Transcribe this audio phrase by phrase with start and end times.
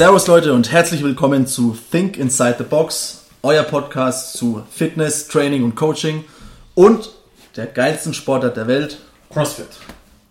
[0.00, 5.62] Servus Leute und herzlich willkommen zu Think Inside the Box, euer Podcast zu Fitness, Training
[5.62, 6.24] und Coaching
[6.74, 7.10] und
[7.54, 8.96] der geilsten Sportart der Welt,
[9.28, 9.68] CrossFit.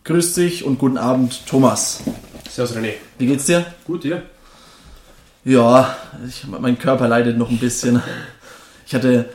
[0.06, 2.02] Grüß dich und guten Abend, Thomas.
[2.50, 2.94] Servus René.
[3.20, 3.64] Wie geht's dir?
[3.86, 4.24] Gut, dir?
[5.46, 5.96] Ja,
[6.28, 8.02] ich, mein Körper leidet noch ein bisschen.
[8.88, 9.30] Ich hatte.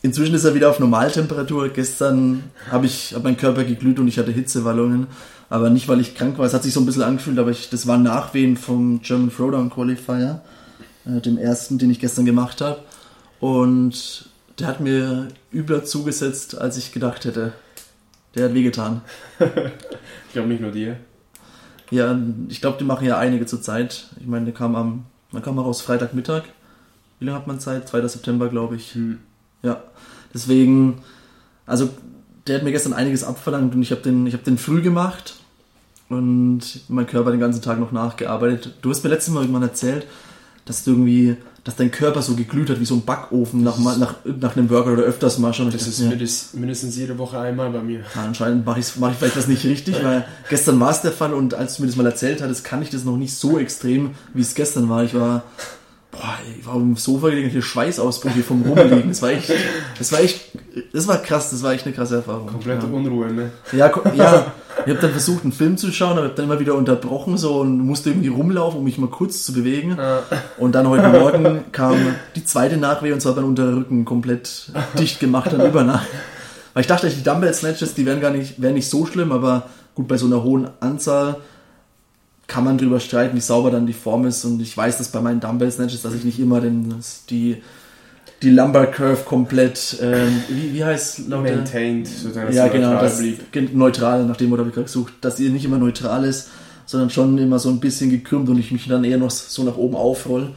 [0.00, 1.68] Inzwischen ist er wieder auf Normaltemperatur.
[1.68, 5.06] Gestern habe ich hab mein Körper geglüht und ich hatte Hitzewallungen.
[5.50, 6.46] Aber nicht, weil ich krank war.
[6.46, 9.68] Es hat sich so ein bisschen angefühlt, aber ich, das war Nachwehen vom German Throwdown
[9.68, 10.42] Qualifier,
[11.04, 12.80] äh, dem ersten, den ich gestern gemacht habe.
[13.40, 17.52] Und der hat mir übler zugesetzt, als ich gedacht hätte.
[18.36, 19.02] Der hat wehgetan.
[19.40, 20.96] ich glaube nicht nur dir.
[21.90, 22.16] Ja,
[22.48, 24.06] ich glaube, die machen ja einige zur Zeit.
[24.20, 26.44] Ich meine, der kam am, man kam raus Freitagmittag.
[27.18, 27.88] Wie lange hat man Zeit?
[27.88, 28.06] 2.
[28.06, 28.94] September, glaube ich.
[28.94, 29.18] Hm.
[29.64, 29.82] Ja,
[30.32, 31.02] deswegen,
[31.66, 31.90] also
[32.46, 35.39] der hat mir gestern einiges abverlangt und ich habe den, hab den früh gemacht
[36.10, 38.74] und mein Körper den ganzen Tag noch nachgearbeitet.
[38.82, 40.06] Du hast mir letztes Mal irgendwann erzählt,
[40.66, 44.16] dass du irgendwie, dass dein Körper so geglüht hat wie so ein Backofen nach, nach,
[44.24, 45.70] nach einem Burger oder öfters mal schon.
[45.70, 46.10] Das ist ja.
[46.58, 48.00] mindestens jede Woche einmal bei mir.
[48.14, 51.32] Ja, anscheinend mache mach ich vielleicht was nicht richtig, weil gestern war es der Fall
[51.32, 54.10] und als du mir das mal erzählt hattest, kann ich das noch nicht so extrem,
[54.34, 55.04] wie es gestern war.
[55.04, 55.44] Ich war
[56.10, 59.08] boah, ich war auf dem Sofa gelegen, hier Schweißausbrüche vom Rumliegen.
[59.08, 59.52] Das war echt,
[59.98, 60.40] das war echt,
[60.92, 62.48] das war krass, das war echt eine krasse Erfahrung.
[62.48, 62.92] Komplette ja.
[62.92, 63.50] Unruhe, ne?
[63.72, 64.52] Ja, ja.
[64.86, 67.60] Ich habe dann versucht, einen Film zu schauen, aber habe dann immer wieder unterbrochen so
[67.60, 69.96] und musste irgendwie rumlaufen, um mich mal kurz zu bewegen.
[69.98, 70.22] Ja.
[70.58, 71.96] Und dann heute Morgen kam
[72.36, 76.08] die zweite Nachweh und zwar mein Unterrücken komplett dicht gemacht dann über Nacht.
[76.74, 79.64] Weil ich dachte, die Dumbbell Snatches, die wären gar nicht, wären nicht so schlimm, aber
[79.94, 81.36] gut, bei so einer hohen Anzahl
[82.46, 84.44] kann man drüber streiten, wie sauber dann die Form ist.
[84.44, 86.94] Und ich weiß, dass bei meinen Dumbbell Snatches, dass ich nicht immer den,
[87.28, 87.62] die,
[88.42, 91.56] die Lumbar Curve komplett, ähm, wie, wie heißt Leute?
[91.56, 93.74] Maintained, sozusagen, ja, genau, neutral das, blieb.
[93.74, 96.48] Neutral, nach dem Wort habe ich gerade gesucht, dass ihr nicht immer neutral ist,
[96.86, 99.76] sondern schon immer so ein bisschen gekrümmt und ich mich dann eher noch so nach
[99.76, 100.50] oben aufroll.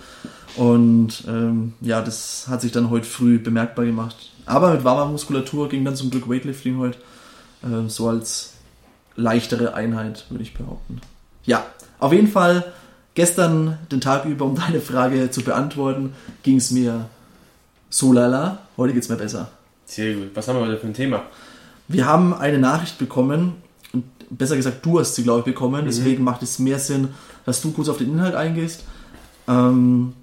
[0.56, 4.32] Und ähm, ja, das hat sich dann heute früh bemerkbar gemacht.
[4.46, 6.98] Aber mit warmer Muskulatur ging dann zum Glück Weightlifting heute.
[7.64, 8.54] Äh, so als
[9.16, 11.02] leichtere Einheit, würde ich behaupten.
[11.44, 11.66] Ja,
[12.00, 12.66] auf jeden Fall,
[13.16, 17.10] gestern den Tag über, um deine Frage zu beantworten, ging es mir
[17.94, 18.60] so lala.
[18.76, 19.50] Heute geht es mir besser.
[19.86, 20.32] Sehr gut.
[20.34, 21.24] Was haben wir heute für ein Thema?
[21.88, 23.54] Wir haben eine Nachricht bekommen,
[24.32, 25.82] besser gesagt, du hast sie, glaube ich, bekommen.
[25.82, 25.86] Mhm.
[25.86, 27.10] Deswegen macht es mehr Sinn,
[27.46, 28.86] dass du kurz auf den Inhalt eingehst.
[29.48, 30.14] Ähm,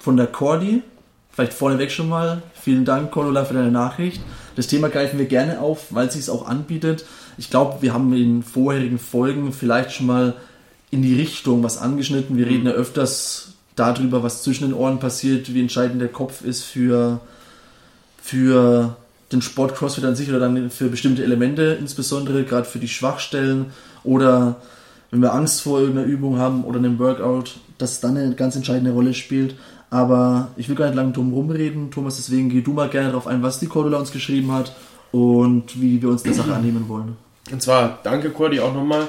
[0.00, 0.82] von der Cordy,
[1.30, 2.42] vielleicht vorneweg schon mal.
[2.60, 4.20] Vielen Dank, Cordula, für deine Nachricht.
[4.56, 7.04] Das Thema greifen wir gerne auf, weil es sich auch anbietet.
[7.38, 10.34] Ich glaube, wir haben in vorherigen Folgen vielleicht schon mal
[10.90, 12.36] in die Richtung was angeschnitten.
[12.36, 16.62] Wir reden ja öfters darüber, was zwischen den Ohren passiert, wie entscheidend der Kopf ist
[16.64, 17.20] für,
[18.22, 18.96] für
[19.32, 23.66] den Sport CrossFit an sich oder dann für bestimmte Elemente, insbesondere gerade für die Schwachstellen
[24.04, 24.56] oder
[25.10, 28.92] wenn wir Angst vor irgendeiner Übung haben oder einem Workout, dass dann eine ganz entscheidende
[28.92, 29.54] Rolle spielt.
[29.90, 33.26] Aber ich will gar nicht lange drum rumreden, Thomas, deswegen geh du mal gerne darauf
[33.26, 34.74] ein, was die Cordula uns geschrieben hat
[35.10, 37.16] und wie wir uns der Sache annehmen wollen.
[37.50, 39.08] Und zwar danke Cordy auch nochmal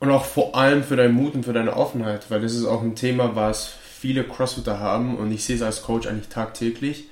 [0.00, 2.82] und auch vor allem für deinen Mut und für deine Offenheit, weil das ist auch
[2.82, 7.04] ein Thema, was viele Crossfitter haben und ich sehe es als Coach eigentlich tagtäglich,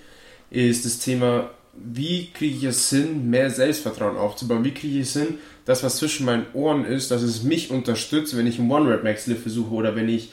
[0.51, 4.65] ist das Thema, wie kriege ich es hin, mehr Selbstvertrauen aufzubauen?
[4.65, 8.37] Wie kriege ich es hin, das, was zwischen meinen Ohren ist, dass es mich unterstützt,
[8.37, 10.31] wenn ich einen One-Rep-Max-Lift versuche oder wenn ich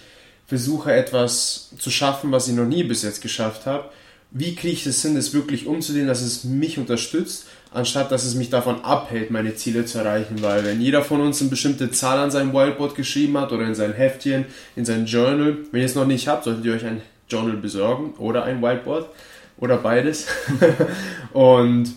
[0.48, 3.90] versuche, etwas zu schaffen, was ich noch nie bis jetzt geschafft habe.
[4.32, 8.36] Wie kriege ich es hin, das wirklich umzudehnen, dass es mich unterstützt, anstatt dass es
[8.36, 10.42] mich davon abhält, meine Ziele zu erreichen.
[10.42, 13.76] Weil wenn jeder von uns eine bestimmte Zahl an seinem Whiteboard geschrieben hat oder in
[13.76, 17.02] sein Heftchen, in sein Journal, wenn ihr es noch nicht habt, solltet ihr euch ein
[17.30, 19.10] Journal besorgen oder ein Whiteboard
[19.58, 20.28] oder beides.
[21.34, 21.94] und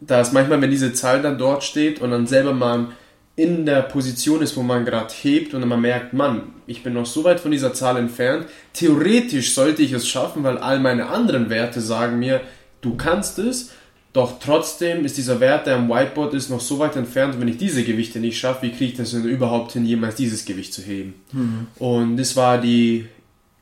[0.00, 2.88] da ist manchmal, wenn diese Zahl dann dort steht und dann selber mal
[3.34, 7.06] in der Position ist, wo man gerade hebt und man merkt, Mann, ich bin noch
[7.06, 8.46] so weit von dieser Zahl entfernt.
[8.74, 12.42] Theoretisch sollte ich es schaffen, weil all meine anderen Werte sagen mir,
[12.82, 13.70] du kannst es.
[14.12, 17.34] Doch trotzdem ist dieser Wert, der am Whiteboard ist, noch so weit entfernt.
[17.34, 20.16] Und wenn ich diese Gewichte nicht schaffe, wie kriege ich das denn überhaupt hin, jemals
[20.16, 21.14] dieses Gewicht zu heben?
[21.32, 21.66] Mhm.
[21.78, 23.06] Und das war die,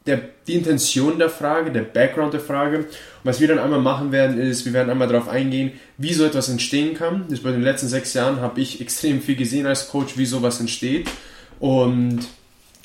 [0.07, 2.79] der, die Intention der Frage, der Background der Frage.
[2.79, 2.87] Und
[3.23, 6.49] was wir dann einmal machen werden, ist, wir werden einmal darauf eingehen, wie so etwas
[6.49, 7.27] entstehen kann.
[7.31, 10.59] Das bei den letzten sechs Jahren habe ich extrem viel gesehen als Coach, wie sowas
[10.59, 11.09] entsteht.
[11.61, 12.27] Und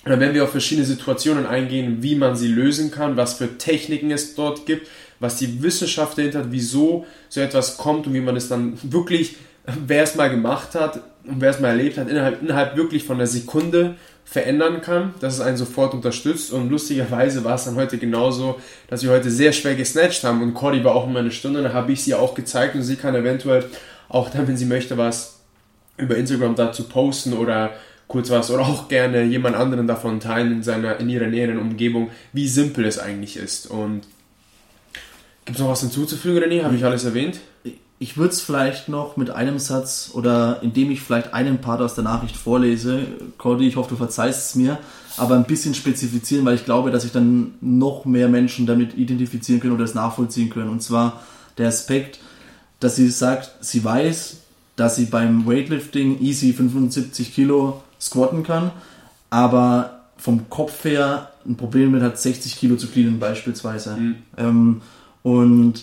[0.03, 4.11] dann werden wir auf verschiedene Situationen eingehen, wie man sie lösen kann, was für Techniken
[4.11, 4.87] es dort gibt,
[5.25, 9.37] was die Wissenschaft dahinter hat, wieso so etwas kommt und wie man es dann wirklich,
[9.65, 13.17] wer es mal gemacht hat und wer es mal erlebt hat, innerhalb, innerhalb wirklich von
[13.17, 17.97] einer Sekunde verändern kann, dass es einen sofort unterstützt und lustigerweise war es dann heute
[17.97, 21.63] genauso, dass wir heute sehr schwer gesnatcht haben und Cordy war auch immer eine Stunde,
[21.63, 23.65] da habe ich sie auch gezeigt und sie kann eventuell
[24.09, 25.39] auch dann, wenn sie möchte, was
[25.97, 27.71] über Instagram dazu posten oder
[28.07, 32.11] kurz was oder auch gerne jemand anderen davon teilen in seiner in ihrer näheren Umgebung,
[32.33, 33.67] wie simpel es eigentlich ist.
[33.67, 34.01] Und
[35.45, 36.63] gibt es noch was hinzuzufügen, René?
[36.63, 37.39] Habe ich alles erwähnt?
[37.97, 41.95] Ich würde es vielleicht noch mit einem Satz oder indem ich vielleicht einen Part aus
[41.95, 43.03] der Nachricht vorlese,
[43.37, 44.79] Cody, ich hoffe, du verzeihst es mir,
[45.17, 49.61] aber ein bisschen spezifizieren, weil ich glaube, dass sich dann noch mehr Menschen damit identifizieren
[49.61, 50.69] können oder es nachvollziehen können.
[50.69, 51.21] Und zwar
[51.57, 52.19] der Aspekt,
[52.81, 54.37] dass sie sagt, sie weiß,
[54.75, 58.71] dass sie beim Weightlifting easy 75 Kilo squatten kann,
[59.29, 63.95] aber vom Kopf her ein Problem mit hat, 60 Kilo zu cleanen beispielsweise.
[63.95, 64.15] Mhm.
[64.37, 64.81] Ähm,
[65.25, 65.81] und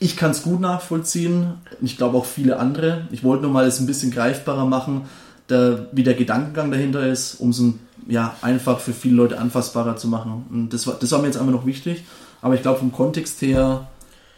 [0.00, 1.54] ich kann es gut nachvollziehen.
[1.80, 3.06] Ich glaube auch viele andere.
[3.12, 5.02] Ich wollte nur mal es ein bisschen greifbarer machen,
[5.46, 7.62] da, wie der Gedankengang dahinter ist, um es
[8.08, 10.44] ja, einfach für viele Leute anfassbarer zu machen.
[10.50, 12.02] Und das war, das war mir jetzt einfach noch wichtig.
[12.42, 13.86] Aber ich glaube, vom Kontext her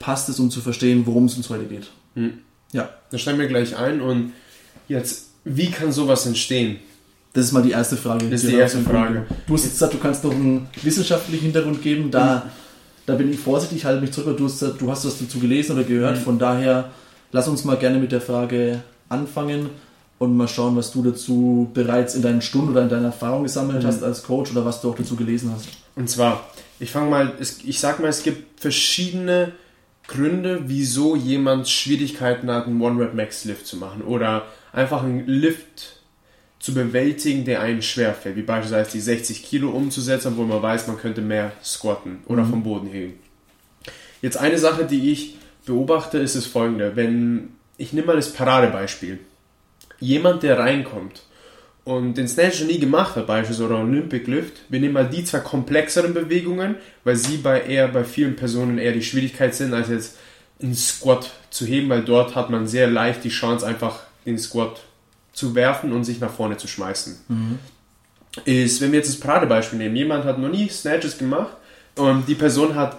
[0.00, 1.88] passt es, um zu verstehen, worum es uns heute geht.
[2.14, 2.40] Hm.
[2.72, 2.90] Ja.
[3.10, 4.02] Da steigen wir gleich ein.
[4.02, 4.34] Und
[4.86, 6.76] jetzt, wie kann sowas entstehen?
[7.32, 8.28] Das ist mal die erste Frage.
[8.28, 9.24] Das ist die erste Frage.
[9.46, 12.10] Du hast jetzt gesagt, du kannst noch einen wissenschaftlichen Hintergrund geben.
[12.10, 12.50] Da hm
[13.08, 15.84] da bin ich vorsichtig, halte mich zurück, du hast, du hast was dazu gelesen oder
[15.84, 16.22] gehört, mhm.
[16.22, 16.90] von daher
[17.32, 19.70] lass uns mal gerne mit der Frage anfangen
[20.18, 23.82] und mal schauen, was du dazu bereits in deinen Stunden oder in deiner Erfahrung gesammelt
[23.82, 23.86] mhm.
[23.86, 25.68] hast als Coach oder was du auch dazu gelesen hast.
[25.96, 26.50] Und zwar,
[26.80, 29.52] ich fange mal, ich sag mal, es gibt verschiedene
[30.06, 35.97] Gründe, wieso jemand Schwierigkeiten hat, einen One-Rep-Max-Lift zu machen oder einfach einen Lift
[36.68, 40.98] zu bewältigen, der einen schwerfällt, wie beispielsweise die 60 Kilo umzusetzen, obwohl man weiß, man
[40.98, 42.50] könnte mehr squatten oder mhm.
[42.50, 43.14] vom Boden heben.
[44.20, 46.94] Jetzt eine Sache, die ich beobachte, ist das folgende.
[46.94, 49.18] Wenn, ich nehme mal das Paradebeispiel.
[49.98, 51.22] Jemand, der reinkommt
[51.84, 55.40] und den Snatch nie gemacht hat, beispielsweise oder Olympic Lift, wir nehmen mal die zwei
[55.40, 60.18] komplexeren Bewegungen, weil sie bei eher bei vielen Personen eher die Schwierigkeit sind, als jetzt
[60.60, 64.82] einen Squat zu heben, weil dort hat man sehr leicht die Chance, einfach den Squat
[65.38, 67.16] zu werfen und sich nach vorne zu schmeißen.
[67.28, 67.58] Mhm.
[68.44, 71.56] Ist, wenn wir jetzt das Paradebeispiel nehmen, jemand hat noch nie Snatches gemacht
[71.94, 72.98] und die Person hat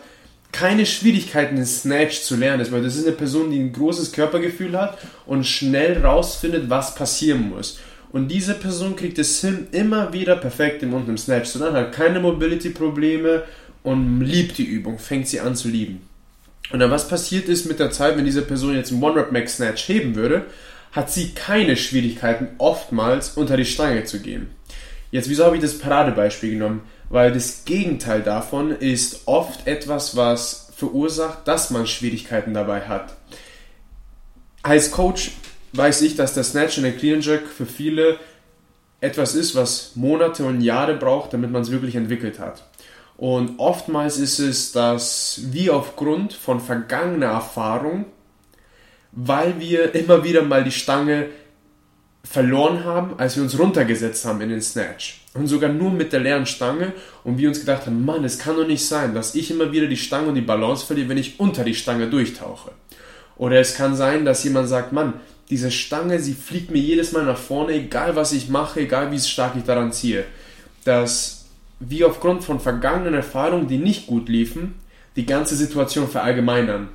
[0.51, 4.77] keine Schwierigkeiten, den Snatch zu lernen, weil das ist eine Person, die ein großes Körpergefühl
[4.77, 7.77] hat und schnell rausfindet, was passieren muss.
[8.11, 11.75] Und diese Person kriegt es hin, immer wieder perfekt im unten im Snatch zu lernen,
[11.75, 13.43] hat keine Mobility-Probleme
[13.83, 16.01] und liebt die Übung, fängt sie an zu lieben.
[16.71, 20.15] Und dann was passiert ist mit der Zeit, wenn diese Person jetzt einen One-Rep-Max-Snatch heben
[20.15, 20.45] würde,
[20.91, 24.49] hat sie keine Schwierigkeiten, oftmals unter die Stange zu gehen.
[25.11, 26.81] Jetzt, wieso habe ich das Paradebeispiel genommen?
[27.09, 33.15] Weil das Gegenteil davon ist oft etwas, was verursacht, dass man Schwierigkeiten dabei hat.
[34.61, 35.31] Als Coach
[35.73, 38.17] weiß ich, dass der Snatch und der Clean Jerk für viele
[39.01, 42.63] etwas ist, was Monate und Jahre braucht, damit man es wirklich entwickelt hat.
[43.17, 48.05] Und oftmals ist es, dass wir aufgrund von vergangener Erfahrung
[49.11, 51.27] weil wir immer wieder mal die Stange
[52.23, 55.21] verloren haben, als wir uns runtergesetzt haben in den Snatch.
[55.33, 58.55] Und sogar nur mit der leeren Stange und wir uns gedacht haben, Mann, es kann
[58.55, 61.39] doch nicht sein, dass ich immer wieder die Stange und die Balance verliere, wenn ich
[61.39, 62.71] unter die Stange durchtauche.
[63.37, 65.13] Oder es kann sein, dass jemand sagt, Mann,
[65.49, 69.19] diese Stange, sie fliegt mir jedes Mal nach vorne, egal was ich mache, egal wie
[69.19, 70.25] stark ich daran ziehe.
[70.83, 71.45] Dass
[71.79, 74.75] wir aufgrund von vergangenen Erfahrungen, die nicht gut liefen,
[75.15, 76.89] die ganze Situation verallgemeinern.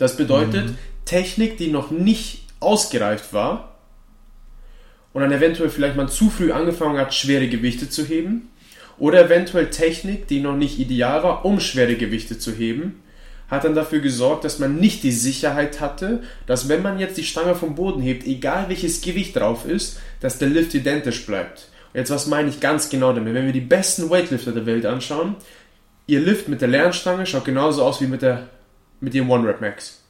[0.00, 0.78] Das bedeutet, mhm.
[1.04, 3.76] Technik, die noch nicht ausgereift war
[5.12, 8.48] und dann eventuell vielleicht man zu früh angefangen hat, schwere Gewichte zu heben
[8.98, 13.02] oder eventuell Technik, die noch nicht ideal war, um schwere Gewichte zu heben,
[13.50, 17.24] hat dann dafür gesorgt, dass man nicht die Sicherheit hatte, dass wenn man jetzt die
[17.24, 21.68] Stange vom Boden hebt, egal welches Gewicht drauf ist, dass der Lift identisch bleibt.
[21.92, 23.34] Und jetzt was meine ich ganz genau damit?
[23.34, 25.36] Wenn wir die besten Weightlifter der Welt anschauen,
[26.06, 28.48] ihr Lift mit der leeren Stange schaut genauso aus wie mit der
[29.00, 30.00] mit ihrem One-Rep-Max.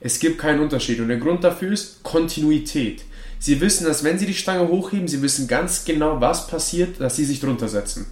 [0.00, 3.04] Es gibt keinen Unterschied und der Grund dafür ist Kontinuität.
[3.38, 7.16] Sie wissen, dass wenn sie die Stange hochheben, sie wissen ganz genau, was passiert, dass
[7.16, 8.06] sie sich drunter setzen.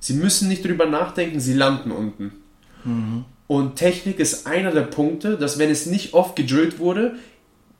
[0.00, 2.32] Sie müssen nicht drüber nachdenken, sie landen unten.
[2.84, 3.24] Mhm.
[3.46, 7.16] Und Technik ist einer der Punkte, dass wenn es nicht oft gedrillt wurde,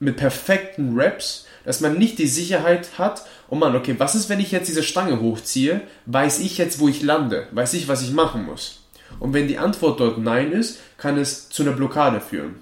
[0.00, 4.40] mit perfekten Reps, dass man nicht die Sicherheit hat, oh Mann, okay, was ist, wenn
[4.40, 5.82] ich jetzt diese Stange hochziehe?
[6.06, 7.48] Weiß ich jetzt, wo ich lande?
[7.52, 8.79] Weiß ich, was ich machen muss?
[9.18, 12.56] Und wenn die Antwort dort Nein ist, kann es zu einer Blockade führen.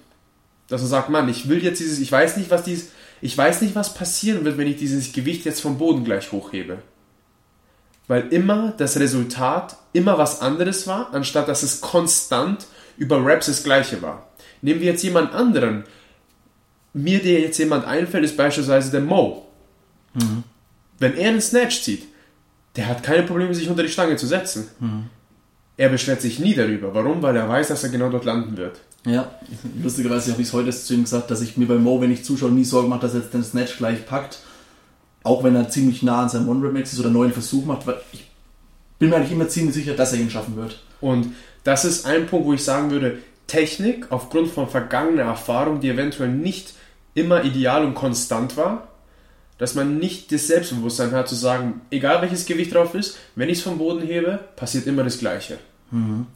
[0.69, 2.90] Dass er sagt, Mann, ich will jetzt dieses, ich weiß nicht, was dies,
[3.21, 6.78] ich weiß nicht, was passieren wird, wenn ich dieses Gewicht jetzt vom Boden gleich hochhebe.
[8.07, 13.64] Weil immer das Resultat immer was anderes war, anstatt dass es konstant über Raps das
[13.64, 14.28] gleiche war.
[14.62, 15.85] Nehmen wir jetzt jemand anderen.
[16.93, 19.47] Mir, der jetzt jemand einfällt, ist beispielsweise der Mo.
[20.14, 20.43] Mhm.
[20.99, 22.09] Wenn er einen Snatch zieht,
[22.76, 24.69] der hat keine Probleme, sich unter die Stange zu setzen.
[24.81, 25.11] Mhm.
[25.78, 26.92] Er beschwert sich nie darüber.
[26.92, 27.23] Warum?
[27.23, 28.80] Weil er weiß, dass er genau dort landen wird.
[29.06, 29.30] Ja,
[29.80, 32.25] lustigerweise habe ich es heute zu ihm gesagt, dass ich mir bei Mo, wenn ich
[32.25, 34.40] zuschaue, nie Sorgen mache, dass er jetzt den Snatch gleich packt.
[35.23, 38.00] Auch wenn er ziemlich nah an seinem One-Rep-Max ist oder einen neuen Versuch macht, weil
[38.12, 38.28] ich
[38.99, 40.82] bin mir eigentlich immer ziemlich sicher, dass er ihn schaffen wird.
[41.00, 41.32] Und
[41.62, 46.30] das ist ein Punkt, wo ich sagen würde, Technik aufgrund von vergangener Erfahrung, die eventuell
[46.30, 46.75] nicht
[47.14, 48.88] immer ideal und konstant war,
[49.59, 53.59] dass man nicht das Selbstbewusstsein hat zu sagen, egal welches Gewicht drauf ist, wenn ich
[53.59, 55.59] es vom Boden hebe, passiert immer das Gleiche.
[55.91, 56.27] Mhm.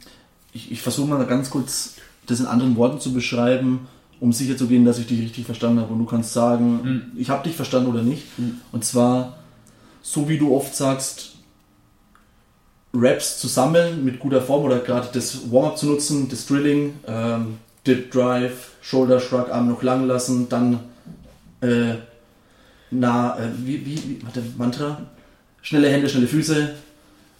[0.52, 1.95] Ich, ich versuche mal ganz kurz
[2.26, 3.87] das in anderen Worten zu beschreiben,
[4.21, 5.93] um sicher zu gehen, dass ich dich richtig verstanden habe.
[5.93, 7.02] Und du kannst sagen, mhm.
[7.17, 8.38] ich habe dich verstanden oder nicht.
[8.38, 8.61] Mhm.
[8.73, 9.38] Und zwar,
[10.02, 11.33] so wie du oft sagst,
[12.95, 17.59] Raps zu sammeln mit guter Form oder gerade das Warm-up zu nutzen, das Drilling, ähm,
[17.87, 20.81] Dip Drive, Shoulder Shrug, Arm noch lang lassen, dann
[21.62, 21.95] äh,
[22.92, 25.02] nah, äh, wie, wie, wie, warte, Mantra,
[25.62, 26.75] schnelle Hände, schnelle Füße,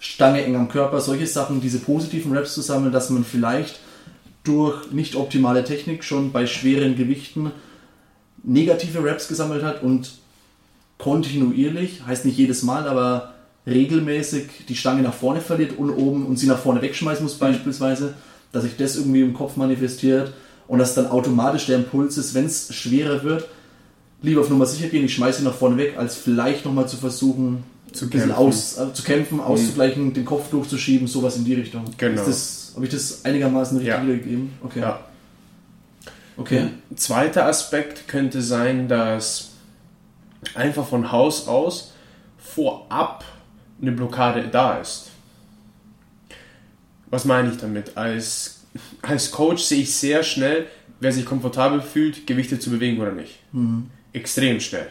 [0.01, 3.79] Stange eng am Körper, solche Sachen, diese positiven Raps zu sammeln, dass man vielleicht
[4.43, 7.53] durch nicht optimale Technik schon bei schweren Gewichten
[8.43, 10.15] negative Raps gesammelt hat und
[10.99, 13.35] kontinuierlich, heißt nicht jedes Mal, aber
[13.67, 18.15] regelmäßig die Stange nach vorne verliert und oben und sie nach vorne wegschmeißen muss beispielsweise,
[18.51, 20.33] dass sich das irgendwie im Kopf manifestiert
[20.67, 23.49] und dass dann automatisch der Impuls ist, wenn es schwerer wird,
[24.23, 26.97] lieber auf Nummer sicher gehen, ich schmeiße ihn nach vorne weg, als vielleicht nochmal zu
[26.97, 29.45] versuchen, zu kämpfen, aus, äh, zu kämpfen mhm.
[29.45, 30.15] auszugleichen, mhm.
[30.15, 31.85] den Kopf durchzuschieben, sowas in die Richtung.
[31.99, 32.23] Genau.
[32.23, 34.03] Habe ich das einigermaßen richtig ja.
[34.03, 34.53] wiedergegeben?
[34.63, 34.81] Okay.
[34.81, 35.01] Ja.
[36.37, 36.59] Okay.
[36.91, 39.51] Ein zweiter Aspekt könnte sein, dass
[40.55, 41.93] einfach von Haus aus
[42.39, 43.25] vorab
[43.81, 45.11] eine Blockade da ist.
[47.11, 47.97] Was meine ich damit?
[47.97, 48.63] Als,
[49.03, 50.67] als Coach sehe ich sehr schnell,
[51.01, 53.39] wer sich komfortabel fühlt, Gewichte zu bewegen oder nicht.
[53.53, 53.91] Mhm.
[54.13, 54.89] Extrem schnell.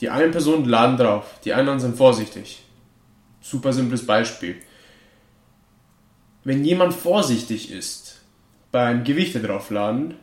[0.00, 2.62] Die einen Personen laden drauf, die anderen sind vorsichtig.
[3.40, 4.56] Super simples Beispiel.
[6.44, 8.20] Wenn jemand vorsichtig ist
[8.70, 10.14] beim Gewichte draufladen,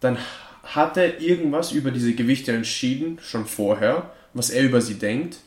[0.00, 0.18] dann
[0.62, 5.38] hat er irgendwas über diese Gewichte entschieden, schon vorher, was er über sie denkt.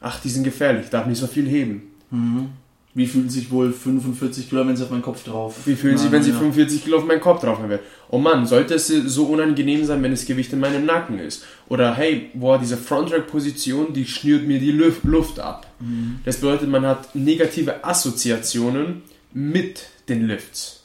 [0.00, 1.94] Ach, die sind gefährlich, darf nicht so viel heben.
[2.10, 2.50] Mhm.
[2.96, 5.54] Wie fühlen sich wohl 45 Kilo, wenn sie auf meinen Kopf drauf?
[5.66, 7.78] Wie fühlen sie, wenn sie 45 Kilo auf meinen Kopf drauf haben?
[8.08, 11.44] Oh Mann, sollte es so unangenehm sein, wenn das Gewicht in meinem Nacken ist?
[11.68, 15.66] Oder hey, boah, diese Frontrack-Position, die schnürt mir die Luft ab.
[15.78, 16.20] Mhm.
[16.24, 19.02] Das bedeutet, man hat negative Assoziationen
[19.34, 20.84] mit den Lifts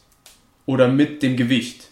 [0.65, 1.87] oder mit dem Gewicht.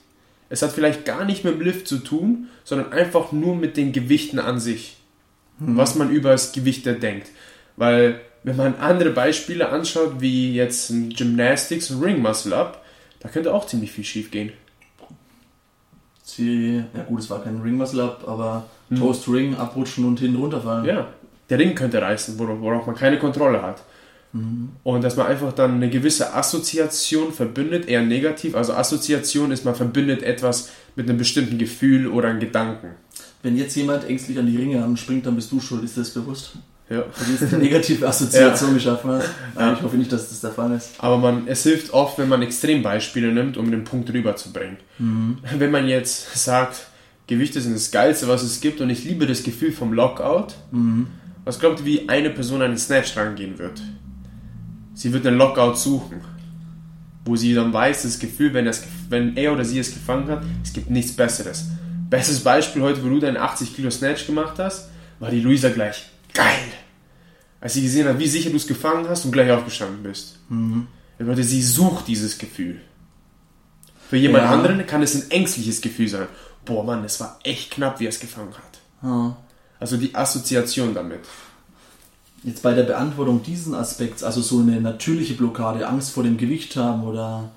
[0.49, 3.93] Es hat vielleicht gar nicht mit dem Lift zu tun, sondern einfach nur mit den
[3.93, 4.97] Gewichten an sich.
[5.59, 5.77] Mhm.
[5.77, 7.29] Was man über das Gewicht denkt.
[7.77, 12.83] Weil wenn man andere Beispiele anschaut, wie jetzt ein Gymnastics, ein Ring Muscle Up,
[13.19, 14.51] da könnte auch ziemlich viel schief gehen.
[16.23, 18.97] Sie, ja gut, es war kein Ring Muscle Up, aber hm.
[18.97, 20.85] Toast Ring abrutschen und hinten runterfallen.
[20.85, 21.07] Ja,
[21.49, 23.83] der Ring könnte reißen, worauf man keine Kontrolle hat.
[24.31, 24.69] Mhm.
[24.83, 28.55] Und dass man einfach dann eine gewisse Assoziation verbindet, eher negativ.
[28.55, 32.89] Also Assoziation ist, man verbindet etwas mit einem bestimmten Gefühl oder einem Gedanken.
[33.41, 36.53] Wenn jetzt jemand ängstlich an die Ringe anspringt, dann bist du schuld, ist das bewusst?
[36.89, 37.03] Ja.
[37.57, 38.73] Negative Assoziation ja.
[38.73, 39.29] geschaffen hast.
[39.57, 39.73] Ja.
[39.73, 40.91] Ich hoffe nicht, dass das der Fall ist.
[40.97, 44.77] Aber man, es hilft oft, wenn man Extrembeispiele nimmt, um den Punkt rüberzubringen.
[44.97, 45.37] Mhm.
[45.57, 46.87] Wenn man jetzt sagt,
[47.27, 51.07] Gewichte sind das Geilste, was es gibt und ich liebe das Gefühl vom Lockout, mhm.
[51.45, 53.81] was glaubt ihr, wie eine Person an den Snatch rangehen wird?
[54.95, 56.21] Sie wird einen Lockout suchen,
[57.23, 60.41] wo sie dann weiß, das Gefühl, wenn, das, wenn er oder sie es gefangen hat,
[60.63, 61.67] es gibt nichts Besseres.
[62.09, 66.09] Bestes Beispiel heute, wo du deinen 80 Kilo Snatch gemacht hast, war die Luisa gleich
[66.33, 66.71] geil.
[67.61, 70.39] Als sie gesehen hat, wie sicher du es gefangen hast und gleich aufgestanden bist.
[70.49, 70.87] Mhm.
[71.19, 72.79] Leute, sie sucht dieses Gefühl.
[74.09, 74.51] Für jemand ja.
[74.51, 76.27] anderen kann es ein ängstliches Gefühl sein.
[76.65, 78.79] Boah, Mann, es war echt knapp, wie er es gefangen hat.
[79.03, 79.37] Ja.
[79.79, 81.21] Also die Assoziation damit.
[82.43, 86.75] Jetzt bei der Beantwortung dieses Aspekts, also so eine natürliche Blockade, Angst vor dem Gewicht
[86.77, 87.51] haben oder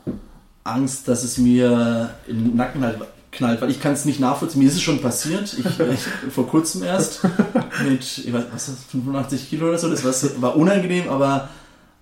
[0.64, 2.98] Angst, dass es mir den Nacken halt
[3.32, 4.60] knallt, weil ich kann es nicht nachvollziehen.
[4.60, 7.22] Mir ist es schon passiert, ich, ich vor kurzem erst
[7.84, 11.48] mit, ich weiß, was ist das, 85 Kilo oder so, das war, war unangenehm, aber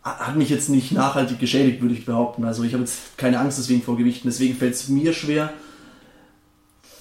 [0.03, 2.45] hat mich jetzt nicht nachhaltig geschädigt, würde ich behaupten.
[2.45, 5.53] Also ich habe jetzt keine Angst deswegen vor Gewichten, deswegen fällt es mir schwer,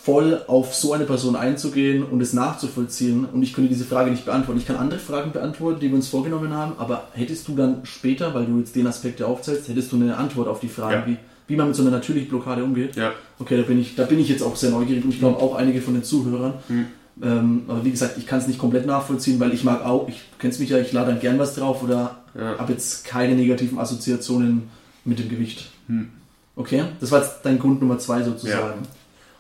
[0.04, 3.26] voll auf so eine Person einzugehen und es nachzuvollziehen.
[3.26, 4.60] Und ich könnte diese Frage nicht beantworten.
[4.60, 8.34] Ich kann andere Fragen beantworten, die wir uns vorgenommen haben, aber hättest du dann später,
[8.34, 11.08] weil du jetzt den Aspekt ja aufzählst, hättest du eine Antwort auf die Frage, ja.
[11.08, 11.18] wie
[11.50, 12.96] wie man mit so einer natürlichen Blockade umgeht.
[12.96, 13.12] Ja.
[13.40, 15.56] Okay, da bin ich, da bin ich jetzt auch sehr neugierig und ich glaube auch
[15.56, 16.54] einige von den Zuhörern.
[16.70, 16.86] Mhm.
[17.22, 20.22] Ähm, aber wie gesagt, ich kann es nicht komplett nachvollziehen, weil ich mag auch, ich
[20.38, 22.58] kennst mich ja, ich lade dann gern was drauf oder ja.
[22.60, 24.70] habe jetzt keine negativen Assoziationen
[25.04, 25.72] mit dem Gewicht.
[25.88, 26.10] Mhm.
[26.56, 28.82] Okay, das war jetzt dein Grund Nummer zwei sozusagen.
[28.82, 28.88] Ja.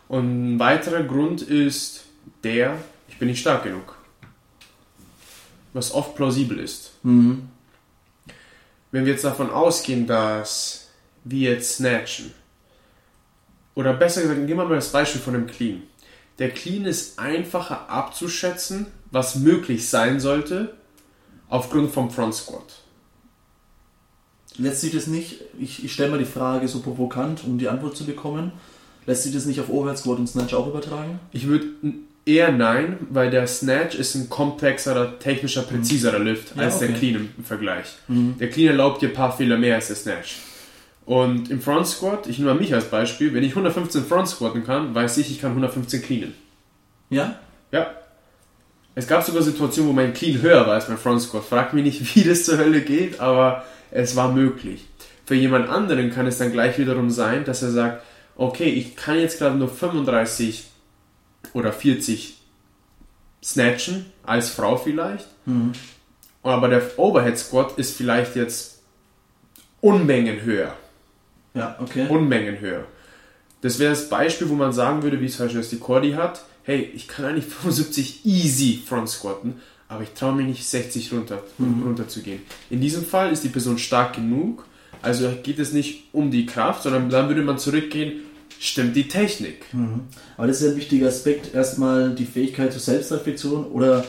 [0.08, 2.06] Und ein weiterer Grund ist
[2.44, 2.76] der,
[3.08, 3.96] ich bin nicht stark genug.
[5.74, 6.94] Was oft plausibel ist.
[7.04, 7.50] Mhm.
[8.92, 10.89] Wenn wir jetzt davon ausgehen, dass
[11.24, 12.34] wie jetzt snatchen.
[13.76, 15.82] oder besser gesagt, nehmen wir mal das Beispiel von dem Clean.
[16.38, 20.74] Der Clean ist einfacher abzuschätzen, was möglich sein sollte,
[21.50, 22.84] aufgrund vom Front Squat.
[24.58, 27.96] Lässt sich das nicht, ich, ich stelle mal die Frage so provokant, um die Antwort
[27.96, 28.52] zu bekommen,
[29.06, 31.20] lässt sich das nicht auf Overhead Squat und Snatch auch übertragen?
[31.32, 31.68] Ich würde
[32.26, 37.00] eher nein, weil der Snatch ist ein komplexerer, technischer, präziserer Lift Ja, als der okay.
[37.00, 37.88] Clean im Vergleich.
[38.08, 40.36] Der Clean erlaubt dir ein paar Fehler mehr als der Snatch.
[41.10, 44.64] Und im Front Squat, ich nehme mal mich als Beispiel, wenn ich 115 Front Squatten
[44.64, 46.36] kann, weiß ich, ich kann 115 cleanen.
[47.10, 47.40] Ja?
[47.72, 47.88] Ja.
[48.94, 51.44] Es gab sogar Situationen, wo mein Clean höher war als mein Front Squat.
[51.44, 54.86] Frag mich nicht, wie das zur Hölle geht, aber es war möglich.
[55.26, 58.04] Für jemand anderen kann es dann gleich wiederum sein, dass er sagt,
[58.36, 60.66] okay, ich kann jetzt gerade nur 35
[61.54, 62.38] oder 40
[63.44, 65.26] snatchen, als Frau vielleicht,
[66.44, 68.84] aber der Overhead Squat ist vielleicht jetzt
[69.82, 70.76] Unmengen höher.
[71.54, 72.08] Ja, okay.
[72.10, 72.86] Unmengen höher.
[73.62, 76.46] Das wäre das Beispiel, wo man sagen würde, wie es zum Beispiel die Cordy hat,
[76.64, 79.56] hey, ich kann eigentlich 75 easy Front squatten,
[79.88, 82.42] aber ich traue mich nicht 60 runter, runter zu gehen.
[82.70, 84.66] In diesem Fall ist die Person stark genug,
[85.02, 88.22] also geht es nicht um die Kraft, sondern dann würde man zurückgehen,
[88.60, 89.66] stimmt die Technik.
[90.38, 91.54] Aber das ist ein wichtiger Aspekt.
[91.56, 94.04] Erstmal die Fähigkeit zur Selbstreflexion oder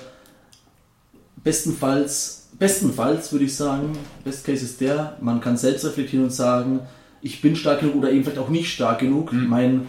[1.42, 6.80] bestenfalls, bestenfalls würde ich sagen, Best Case ist der, man kann selbst reflektieren und sagen,
[7.23, 9.33] ich bin stark genug oder eben vielleicht auch nicht stark genug.
[9.33, 9.89] Mein,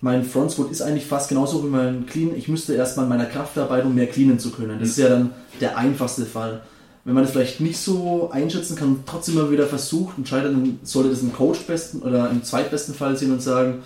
[0.00, 2.36] mein Front Squat ist eigentlich fast genauso wie mein Clean.
[2.36, 4.78] Ich müsste erstmal an meiner Kraft arbeiten, um mehr cleanen zu können.
[4.78, 5.30] Das ist ja dann
[5.60, 6.62] der einfachste Fall.
[7.04, 10.80] Wenn man das vielleicht nicht so einschätzen kann trotzdem mal wieder versucht und scheitert, dann
[10.82, 13.82] sollte das ein Coach besten oder im zweitbesten Fall sehen und sagen,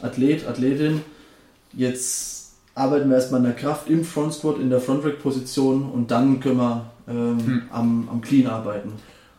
[0.00, 1.02] Athlet, Athletin,
[1.74, 5.90] jetzt arbeiten wir erstmal an der Kraft im Front Squat, in der Front Rack Position
[5.90, 8.94] und dann können wir ähm, am, am Clean arbeiten.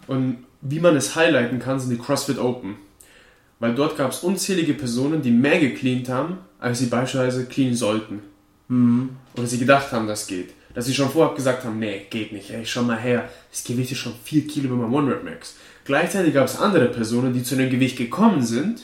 [0.06, 2.76] Und wie man es highlighten kann, sind die CrossFit Open.
[3.60, 8.22] Weil dort gab es unzählige Personen, die mehr gecleant haben, als sie beispielsweise clean sollten.
[9.38, 10.54] Oder sie gedacht haben, das geht.
[10.74, 12.50] Dass sie schon vorab gesagt haben, nee, geht nicht.
[12.50, 15.56] Ey, schau mal her, das Gewicht ist schon 4 Kilo über meinem One-Rep Max.
[15.86, 18.84] Gleichzeitig gab es andere Personen, die zu dem Gewicht gekommen sind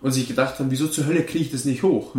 [0.00, 2.14] und sich gedacht haben, wieso zur Hölle kriege ich das nicht hoch?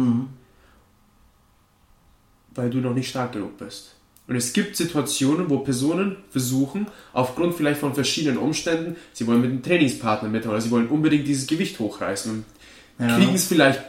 [2.53, 3.95] Weil du noch nicht stark genug bist.
[4.27, 9.51] Und es gibt Situationen, wo Personen versuchen, aufgrund vielleicht von verschiedenen Umständen, sie wollen mit
[9.51, 12.43] einem Trainingspartner mit oder sie wollen unbedingt dieses Gewicht hochreißen
[12.99, 13.15] und Ja.
[13.17, 13.81] kriegen es vielleicht,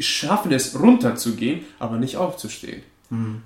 [0.00, 2.82] schaffen es runterzugehen, aber nicht aufzustehen.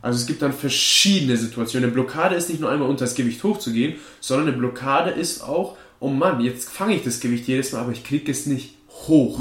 [0.00, 1.86] Also es gibt dann verschiedene Situationen.
[1.90, 5.76] Eine Blockade ist nicht nur einmal unter das Gewicht hochzugehen, sondern eine Blockade ist auch,
[6.00, 8.76] oh Mann, jetzt fange ich das Gewicht jedes Mal, aber ich kriege es nicht
[9.08, 9.38] hoch.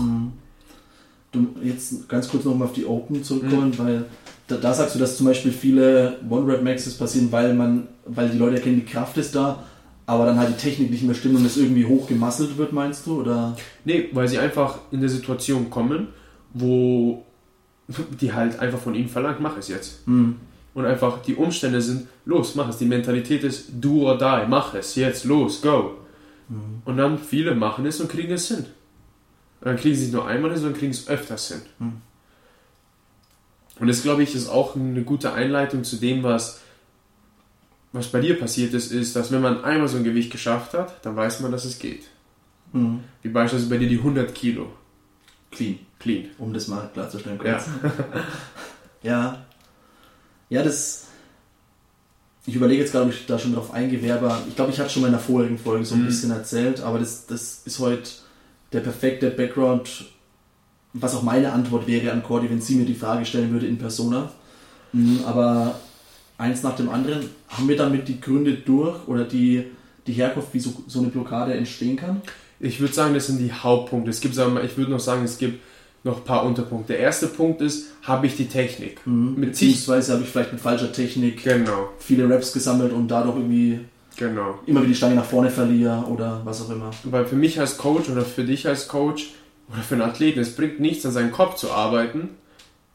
[1.31, 4.05] Du, jetzt ganz kurz nochmal auf die Open zurückkommen, weil
[4.47, 8.55] da, da sagst du, dass zum Beispiel viele One-Rep-Maxes passieren, weil man, weil die Leute
[8.55, 9.63] erkennen, die Kraft ist da,
[10.05, 13.21] aber dann halt die Technik nicht mehr stimmt und es irgendwie hochgemasselt wird, meinst du?
[13.21, 13.57] Oder?
[13.83, 16.07] Nee, weil sie einfach in eine Situation kommen,
[16.53, 17.25] wo
[18.21, 20.07] die halt einfach von ihnen verlangt, mach es jetzt.
[20.73, 22.77] Und einfach die Umstände sind, los, mach es.
[22.77, 25.91] Die Mentalität ist, do or die, mach es, jetzt, los, go.
[26.85, 28.65] Und dann viele machen es und kriegen es hin.
[29.59, 31.61] Und dann kriegen sie es nicht nur einmal hin, sondern kriegen es öfters hin.
[33.79, 36.61] Und das, glaube ich, ist auch eine gute Einleitung zu dem, was,
[37.93, 41.05] was bei dir passiert ist, ist, dass wenn man einmal so ein Gewicht geschafft hat,
[41.05, 42.03] dann weiß man, dass es geht.
[42.73, 43.01] Mhm.
[43.21, 44.71] Wie beispielsweise bei dir die 100 Kilo.
[45.51, 46.25] Clean, Clean.
[46.37, 47.39] um das mal klarzustellen.
[47.43, 47.53] Ja.
[47.53, 47.65] kurz.
[49.03, 49.45] Ja.
[50.49, 51.05] Ja, das.
[52.45, 54.89] Ich überlege jetzt gerade, ob ich da schon drauf eingehe, aber ich glaube, ich hatte
[54.89, 56.05] schon mal in der vorigen Folge so ein Mhm.
[56.07, 58.09] bisschen erzählt, aber das, das ist heute
[58.73, 60.05] der perfekte Background,
[61.01, 63.77] was auch meine Antwort wäre an Cordy, wenn sie mir die Frage stellen würde in
[63.77, 64.31] Persona.
[64.93, 65.75] Mhm, Aber
[66.37, 69.65] eins nach dem anderen, haben wir damit die Gründe durch oder die,
[70.05, 72.21] die Herkunft, wie so, so eine Blockade entstehen kann?
[72.59, 74.09] Ich würde sagen, das sind die Hauptpunkte.
[74.09, 75.59] Es gibt, ich würde noch sagen, es gibt
[76.03, 76.93] noch ein paar Unterpunkte.
[76.93, 79.05] Der erste Punkt ist, habe ich die Technik?
[79.05, 83.35] Mit zig, Beziehungsweise habe ich vielleicht mit falscher Technik genau, viele Raps gesammelt und dadurch
[83.35, 83.79] irgendwie
[84.15, 84.59] genau.
[84.65, 86.91] immer wieder die Stange nach vorne verliere oder was auch immer.
[87.03, 89.31] Weil für mich als Coach oder für dich als Coach
[89.71, 92.29] oder für einen Athleten, es bringt nichts, an seinem Kopf zu arbeiten,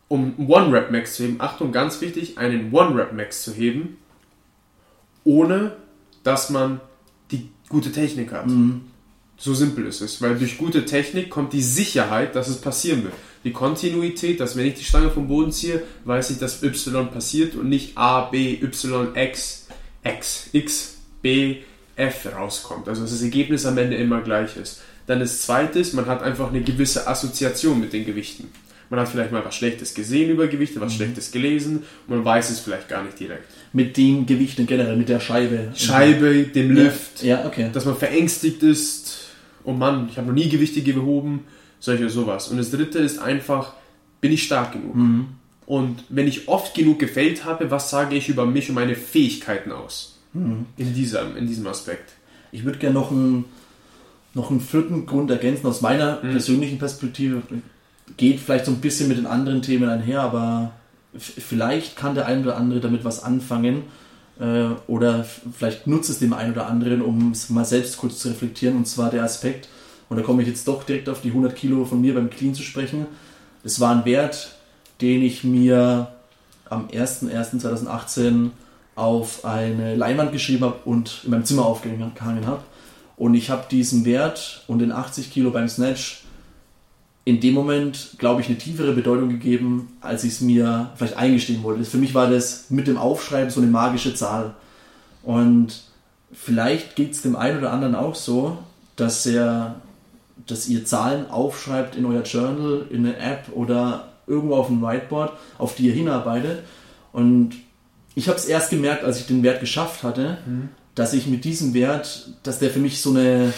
[0.08, 1.40] um einen One-Rep-Max zu heben.
[1.40, 3.98] Achtung, ganz wichtig, einen One-Rep-Max zu heben,
[5.24, 5.76] ohne
[6.22, 6.80] dass man
[7.30, 8.46] die gute Technik hat.
[9.36, 13.14] So simpel ist es, weil durch gute Technik kommt die Sicherheit, dass es passieren wird.
[13.44, 17.56] Die Kontinuität, dass wenn ich die Stange vom Boden ziehe, weiß ich, dass Y passiert
[17.56, 19.66] und nicht A, B, Y, X,
[20.04, 21.62] X, X, B,
[21.96, 22.88] F rauskommt.
[22.88, 24.82] Also dass das Ergebnis am Ende immer gleich ist.
[25.12, 28.48] Dann das zweite ist, man hat einfach eine gewisse Assoziation mit den Gewichten.
[28.88, 32.48] Man hat vielleicht mal was Schlechtes gesehen über Gewichte, was Schlechtes gelesen und man weiß
[32.48, 33.44] es vielleicht gar nicht direkt.
[33.74, 35.70] Mit den Gewichten generell, mit der Scheibe.
[35.74, 37.68] Scheibe, dem Lift, Ja, okay.
[37.70, 39.28] dass man verängstigt ist.
[39.64, 41.44] Oh Mann, ich habe noch nie Gewichte gehoben.
[41.78, 42.48] Solche sowas.
[42.48, 43.74] Und das dritte ist einfach,
[44.22, 44.94] bin ich stark genug?
[44.94, 45.26] Mhm.
[45.66, 49.72] Und wenn ich oft genug gefällt habe, was sage ich über mich und meine Fähigkeiten
[49.72, 50.20] aus?
[50.32, 50.64] Mhm.
[50.78, 52.12] In, diesem, in diesem Aspekt.
[52.50, 53.44] Ich würde gerne noch einen,
[54.34, 56.30] noch einen vierten Grund ergänzen aus meiner mhm.
[56.30, 57.42] persönlichen Perspektive.
[58.16, 60.72] Geht vielleicht so ein bisschen mit den anderen Themen einher, aber
[61.16, 63.84] vielleicht kann der ein oder andere damit was anfangen
[64.40, 68.28] äh, oder vielleicht nutzt es dem einen oder anderen, um es mal selbst kurz zu
[68.28, 69.68] reflektieren, und zwar der Aspekt,
[70.08, 72.54] und da komme ich jetzt doch direkt auf die 100 Kilo von mir beim Clean
[72.54, 73.06] zu sprechen.
[73.62, 74.56] Das war ein Wert,
[75.00, 76.08] den ich mir
[76.68, 78.50] am 01.01.2018
[78.94, 82.62] auf eine Leinwand geschrieben habe und in meinem Zimmer aufgehangen habe.
[83.22, 86.24] Und ich habe diesen Wert und den 80 Kilo beim Snatch
[87.24, 91.62] in dem Moment, glaube ich, eine tiefere Bedeutung gegeben, als ich es mir vielleicht eingestehen
[91.62, 91.84] wollte.
[91.84, 94.54] Für mich war das mit dem Aufschreiben so eine magische Zahl.
[95.22, 95.84] Und
[96.32, 98.58] vielleicht geht es dem einen oder anderen auch so,
[98.96, 99.76] dass er,
[100.48, 105.32] dass ihr Zahlen aufschreibt in euer Journal, in eine App oder irgendwo auf einem Whiteboard,
[105.58, 106.64] auf die ihr hinarbeitet.
[107.12, 107.52] Und
[108.16, 110.70] ich habe es erst gemerkt, als ich den Wert geschafft hatte, mhm.
[110.94, 113.52] Dass ich mit diesem Wert, dass der für mich so eine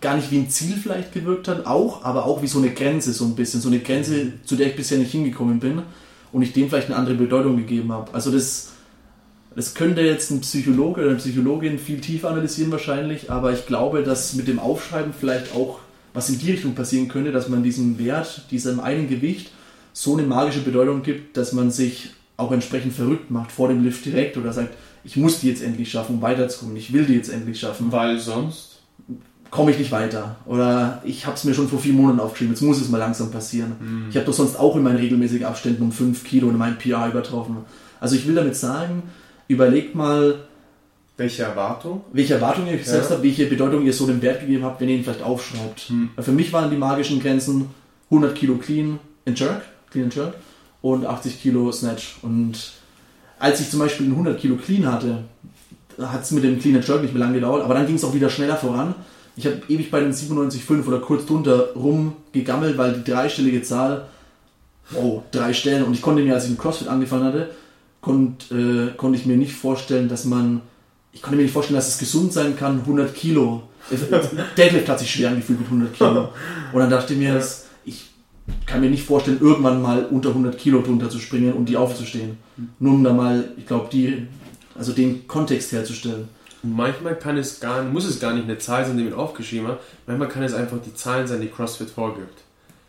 [0.00, 3.12] gar nicht wie ein Ziel vielleicht gewirkt hat, auch, aber auch wie so eine Grenze,
[3.12, 5.82] so ein bisschen, so eine Grenze, zu der ich bisher nicht hingekommen bin
[6.32, 8.12] und ich dem vielleicht eine andere Bedeutung gegeben habe.
[8.14, 8.72] Also das,
[9.54, 14.02] das könnte jetzt ein Psychologe oder eine Psychologin viel tiefer analysieren wahrscheinlich, aber ich glaube,
[14.02, 15.80] dass mit dem Aufschreiben vielleicht auch
[16.14, 19.50] was in die Richtung passieren könnte, dass man diesem Wert, diesem einen Gewicht
[19.92, 24.04] so eine magische Bedeutung gibt, dass man sich auch entsprechend verrückt macht vor dem Lift
[24.04, 27.30] direkt oder sagt, ich muss die jetzt endlich schaffen, um weiterzukommen, ich will die jetzt
[27.30, 27.92] endlich schaffen.
[27.92, 28.74] Weil sonst?
[29.54, 30.34] komme ich nicht weiter.
[30.46, 33.30] Oder ich habe es mir schon vor vier Monaten aufgeschrieben, jetzt muss es mal langsam
[33.30, 33.76] passieren.
[33.78, 34.06] Mhm.
[34.10, 37.06] Ich habe doch sonst auch in meinen regelmäßigen Abständen um fünf Kilo in meinem PR
[37.06, 37.58] übertroffen.
[38.00, 39.04] Also ich will damit sagen,
[39.46, 40.40] überlegt mal,
[41.16, 42.00] welche Erwartung?
[42.12, 42.82] Welche Erwartung ihr ja.
[42.82, 45.88] selbst habt, welche Bedeutung ihr so dem Wert gegeben habt, wenn ihr ihn vielleicht aufschreibt.
[45.88, 46.10] Mhm.
[46.18, 47.66] Für mich waren die magischen Grenzen
[48.10, 49.62] 100 Kilo Clean and Jerk,
[49.92, 50.34] Clean and Jerk
[50.82, 52.16] und 80 Kilo Snatch.
[52.22, 52.72] Und
[53.44, 55.24] als ich zum Beispiel 100 Kilo Clean hatte,
[55.98, 58.04] hat es mit dem Clean and Jerk nicht mehr lange gedauert, aber dann ging es
[58.04, 58.94] auch wieder schneller voran
[59.36, 64.06] ich habe ewig bei den 97,5 oder kurz drunter rumgegammelt, weil die dreistellige Zahl,
[64.94, 67.50] oh, drei Stellen, und ich konnte mir, als ich im CrossFit angefangen hatte,
[68.00, 70.60] konnt, äh, konnte ich mir nicht vorstellen, dass man,
[71.12, 73.64] ich konnte mir nicht vorstellen, dass es gesund sein kann, 100 Kilo.
[74.56, 76.28] Deadlift hat sich schwer angefühlt mit 100 Kilo.
[76.72, 77.63] Und dann dachte ich mir, dass ich
[78.66, 82.38] kann mir nicht vorstellen, irgendwann mal unter 100 Kilo drunter zu springen und die aufzustehen.
[82.78, 84.26] Nur um da mal, ich glaube, die,
[84.76, 86.28] also den Kontext herzustellen.
[86.62, 89.80] Manchmal kann es gar, muss es gar nicht eine Zahl sein, die man aufgeschrieben hat.
[90.06, 92.42] Manchmal kann es einfach die Zahlen sein, die CrossFit vorgibt.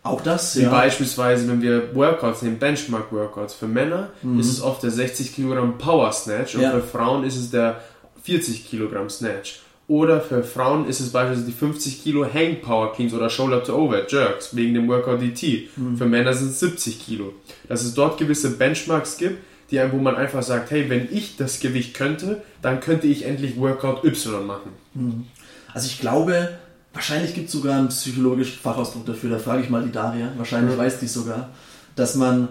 [0.03, 0.69] Auch das, Wie ja.
[0.69, 3.55] beispielsweise, wenn wir Workouts nehmen, Benchmark-Workouts.
[3.55, 4.39] Für Männer mhm.
[4.39, 6.71] ist es oft der 60 Kilogramm Power Snatch und ja.
[6.71, 7.81] für Frauen ist es der
[8.23, 9.61] 40 Kilogramm Snatch.
[9.87, 13.75] Oder für Frauen ist es beispielsweise die 50 Kilo Hang Power Cleans oder Shoulder to
[13.75, 15.69] Over Jerks wegen dem Workout DT.
[15.75, 15.97] Mhm.
[15.97, 17.33] Für Männer sind es 70 Kilo.
[17.67, 19.37] Dass es dort gewisse Benchmarks gibt,
[19.69, 23.57] die, wo man einfach sagt, hey, wenn ich das Gewicht könnte, dann könnte ich endlich
[23.57, 24.71] Workout Y machen.
[24.93, 25.25] Hm.
[25.73, 26.49] Also ich glaube,
[26.93, 30.73] wahrscheinlich gibt es sogar einen psychologischen Fachausdruck dafür, da frage ich mal die Daria, wahrscheinlich
[30.73, 30.79] ja.
[30.79, 31.49] weiß die sogar,
[31.95, 32.47] dass man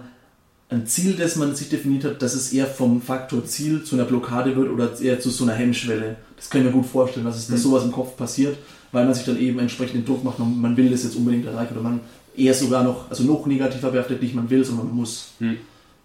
[0.71, 4.05] ein Ziel, das man sich definiert hat, dass es eher vom Faktor Ziel zu einer
[4.05, 6.17] Blockade wird oder eher zu so einer Hemmschwelle.
[6.37, 7.63] Das kann ich mir gut vorstellen, dass, es, dass hm.
[7.63, 8.57] sowas im Kopf passiert,
[8.91, 11.75] weil man sich dann eben entsprechend den Druck macht, man will das jetzt unbedingt erreichen
[11.75, 12.01] oder man
[12.37, 15.33] eher sogar noch, also noch negativer behaftet, nicht man will, sondern man muss.
[15.39, 15.59] Hm.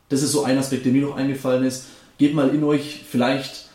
[0.10, 1.86] Das ist so ein Aspekt, der mir noch eingefallen ist.
[2.18, 3.70] Geht mal in euch, vielleicht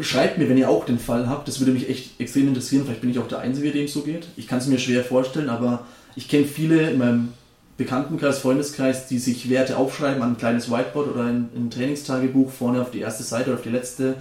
[0.00, 1.48] schreibt mir, wenn ihr auch den Fall habt.
[1.48, 2.84] Das würde mich echt extrem interessieren.
[2.84, 4.26] Vielleicht bin ich auch der Einzige, dem es so geht.
[4.36, 7.28] Ich kann es mir schwer vorstellen, aber ich kenne viele in meinem
[7.76, 12.80] Bekanntenkreis, Freundeskreis, die sich Werte aufschreiben an ein kleines Whiteboard oder ein, ein Trainingstagebuch vorne
[12.80, 14.16] auf die erste Seite oder auf die letzte,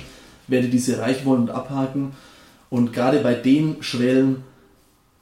[0.47, 2.13] Werte diese erreichen wollen und abhaken.
[2.69, 4.43] Und gerade bei den Schwellen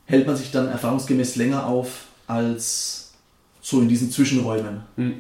[0.05, 3.11] hält man sich dann erfahrungsgemäß länger auf als
[3.61, 4.81] so in diesen Zwischenräumen.
[4.95, 5.13] Mhm.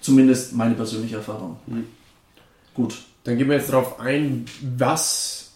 [0.00, 1.56] Zumindest meine persönliche Erfahrung.
[1.66, 1.86] Mhm.
[2.74, 2.98] Gut.
[3.24, 5.52] Dann gehen wir jetzt darauf ein, was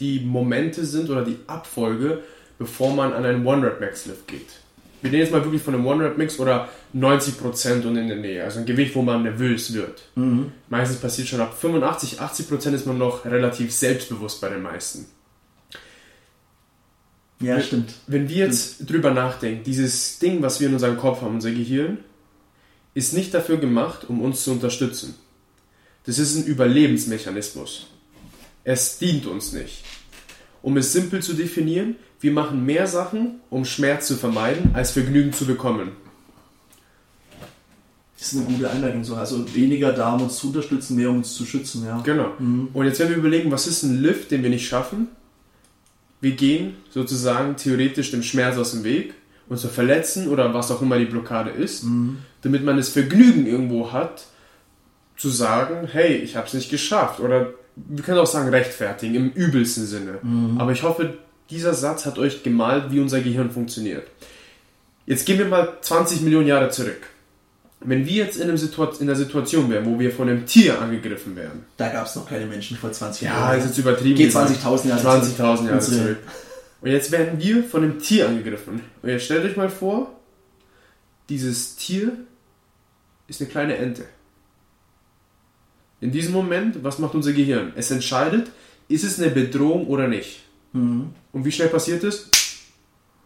[0.00, 2.22] die Momente sind oder die Abfolge,
[2.58, 4.48] bevor man an einen One-Rep-Max-Lift geht.
[5.02, 8.44] Wir nehmen jetzt mal wirklich von einem One-Rep-Mix oder 90% und in der Nähe.
[8.44, 10.02] Also ein Gewicht, wo man nervös wird.
[10.14, 10.52] Mhm.
[10.68, 15.06] Meistens passiert schon ab 85, 80% ist man noch relativ selbstbewusst bei den meisten.
[17.40, 17.94] Ja, wenn, stimmt.
[18.06, 18.90] Wenn wir jetzt stimmt.
[18.90, 21.98] drüber nachdenken, dieses Ding, was wir in unserem Kopf haben, unser Gehirn,
[22.94, 25.16] ist nicht dafür gemacht, um uns zu unterstützen.
[26.04, 27.88] Das ist ein Überlebensmechanismus.
[28.62, 29.82] Es dient uns nicht.
[30.62, 35.32] Um es simpel zu definieren, wir machen mehr Sachen, um Schmerz zu vermeiden, als Vergnügen
[35.32, 35.92] zu bekommen.
[38.18, 39.16] Das ist eine gute Einleitung so.
[39.16, 42.00] Also weniger da, um uns zu unterstützen, mehr um uns zu schützen, ja.
[42.02, 42.30] Genau.
[42.38, 42.68] Mhm.
[42.72, 45.08] Und jetzt werden wir überlegen, was ist ein Lift, den wir nicht schaffen?
[46.22, 49.12] wir gehen sozusagen theoretisch dem Schmerz aus dem Weg,
[49.48, 51.84] uns zu verletzen oder was auch immer die Blockade ist,
[52.42, 54.24] damit man das Vergnügen irgendwo hat,
[55.16, 57.20] zu sagen, hey, ich habe es nicht geschafft.
[57.20, 60.20] Oder wir können auch sagen, rechtfertigen im übelsten Sinne.
[60.58, 61.18] Aber ich hoffe,
[61.52, 64.06] dieser Satz hat euch gemalt, wie unser Gehirn funktioniert.
[65.04, 67.08] Jetzt gehen wir mal 20 Millionen Jahre zurück.
[67.80, 70.80] Wenn wir jetzt in, einem Situa in einer Situation wären, wo wir von einem Tier
[70.80, 73.58] angegriffen wären, Da gab es noch keine Menschen vor 20 ja, Jahren.
[73.58, 74.14] ist jetzt übertrieben.
[74.14, 74.50] Geht gesagt.
[74.64, 76.18] 20.000 Jahre 20.000 Jahre zurück.
[76.80, 78.80] Und jetzt werden wir von einem Tier angegriffen.
[79.02, 80.16] Und jetzt stellt euch mal vor,
[81.28, 82.12] dieses Tier
[83.26, 84.04] ist eine kleine Ente.
[86.00, 87.72] In diesem Moment, was macht unser Gehirn?
[87.76, 88.50] Es entscheidet,
[88.88, 90.40] ist es eine Bedrohung oder nicht.
[91.32, 92.30] Und wie schnell passiert es?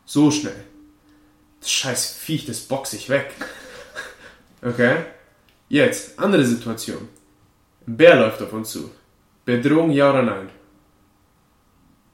[0.04, 0.64] So schnell.
[1.60, 3.32] Das scheiß Viech, das boxt sich weg.
[4.62, 4.96] Okay?
[5.68, 7.08] Jetzt, andere Situation.
[7.86, 8.90] Ein Bär läuft auf uns zu.
[9.44, 10.48] Bedrohung, ja oder nein?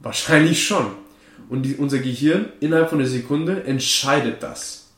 [0.01, 0.93] Wahrscheinlich schon.
[1.49, 4.91] Und die, unser Gehirn innerhalb von einer Sekunde entscheidet das.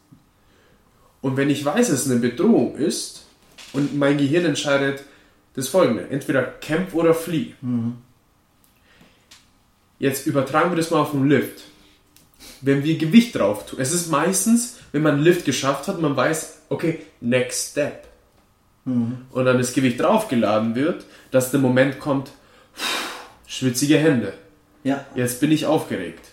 [1.20, 3.26] Und wenn ich weiß, dass es eine Bedrohung ist
[3.72, 5.04] und mein Gehirn entscheidet
[5.54, 7.54] das folgende, entweder kämpf oder flieh.
[9.98, 11.62] Jetzt übertragen wir das mal auf den Lift.
[12.60, 16.16] Wenn wir Gewicht drauf tun, es ist meistens, wenn man einen Lift geschafft hat, man
[16.16, 18.08] weiß, okay, next step.
[18.84, 22.32] Und dann das Gewicht draufgeladen wird, dass der Moment kommt,
[23.46, 24.34] schwitzige Hände.
[24.82, 26.26] Ja, Jetzt bin ich aufgeregt.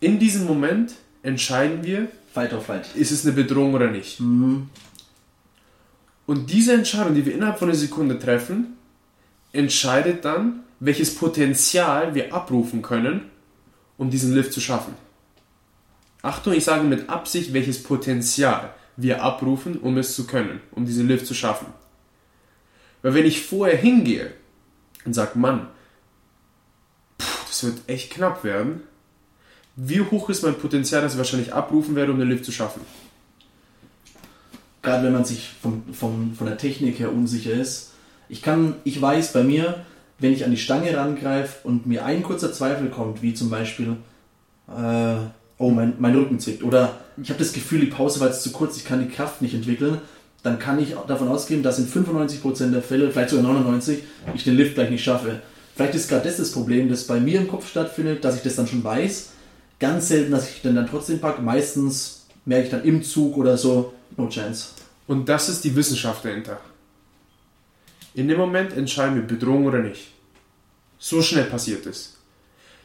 [0.00, 2.86] In diesem Moment entscheiden wir, Fight or Flight.
[2.94, 4.18] ist es eine Bedrohung oder nicht.
[6.26, 8.78] Und diese Entscheidung, die wir innerhalb von einer Sekunde treffen,
[9.52, 13.30] entscheidet dann, welches Potenzial wir abrufen können,
[13.98, 14.94] um diesen Lift zu schaffen.
[16.22, 21.06] Achtung, ich sage mit Absicht, welches Potenzial wir abrufen, um es zu können, um diesen
[21.06, 21.66] Lift zu schaffen.
[23.02, 24.32] Weil wenn ich vorher hingehe
[25.04, 25.68] und sage, Mann,
[27.46, 28.82] das wird echt knapp werden,
[29.76, 32.82] wie hoch ist mein Potenzial, das ich wahrscheinlich abrufen werde, um den Lift zu schaffen?
[34.82, 37.92] Gerade wenn man sich vom, vom, von der Technik her unsicher ist.
[38.28, 39.84] Ich kann, ich weiß bei mir,
[40.20, 43.96] wenn ich an die Stange rangreife und mir ein kurzer Zweifel kommt, wie zum Beispiel,
[44.68, 45.16] äh,
[45.58, 48.52] oh, mein, mein Rücken zwickt, oder ich habe das Gefühl, die Pause war jetzt zu
[48.52, 49.98] kurz, ich kann die Kraft nicht entwickeln,
[50.42, 53.98] dann kann ich davon ausgehen, dass in 95% der Fälle, vielleicht sogar 99%,
[54.34, 55.40] ich den Lift gleich nicht schaffe.
[55.74, 58.56] Vielleicht ist gerade das das Problem, das bei mir im Kopf stattfindet, dass ich das
[58.56, 59.30] dann schon weiß.
[59.78, 61.42] Ganz selten, dass ich den dann trotzdem packe.
[61.42, 64.68] Meistens merke ich dann im Zug oder so, no chance.
[65.06, 66.60] Und das ist die Wissenschaft dahinter.
[68.14, 70.12] In dem Moment entscheiden wir Bedrohung oder nicht.
[70.98, 72.18] So schnell passiert es.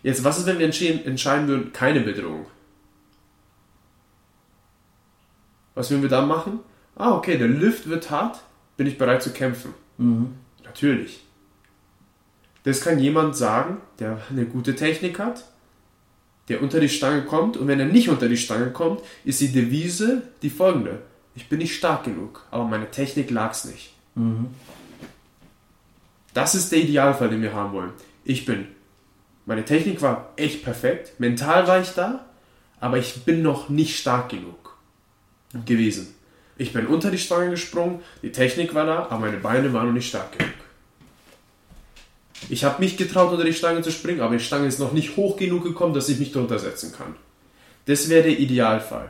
[0.03, 2.45] Jetzt, was ist, wenn wir entscheiden würden, keine Bedrohung?
[5.73, 6.59] Was würden wir dann machen?
[6.95, 8.41] Ah, okay, der Lift wird hart,
[8.77, 9.73] bin ich bereit zu kämpfen.
[10.63, 11.21] Natürlich.
[12.63, 15.45] Das kann jemand sagen, der eine gute Technik hat,
[16.47, 19.51] der unter die Stange kommt und wenn er nicht unter die Stange kommt, ist die
[19.51, 21.01] Devise die folgende.
[21.33, 23.93] Ich bin nicht stark genug, aber meine Technik lag's nicht.
[26.35, 27.93] Das ist der Idealfall, den wir haben wollen.
[28.25, 28.67] Ich bin,
[29.45, 32.25] meine Technik war echt perfekt, mental war ich da,
[32.81, 34.77] aber ich bin noch nicht stark genug
[35.65, 36.13] gewesen.
[36.57, 39.93] Ich bin unter die Stange gesprungen, die Technik war da, aber meine Beine waren noch
[39.93, 40.53] nicht stark genug.
[42.49, 45.15] Ich habe mich getraut, unter die Stange zu springen, aber die Stange ist noch nicht
[45.15, 47.15] hoch genug gekommen, dass ich mich drunter setzen kann.
[47.85, 49.09] Das wäre der Idealfall.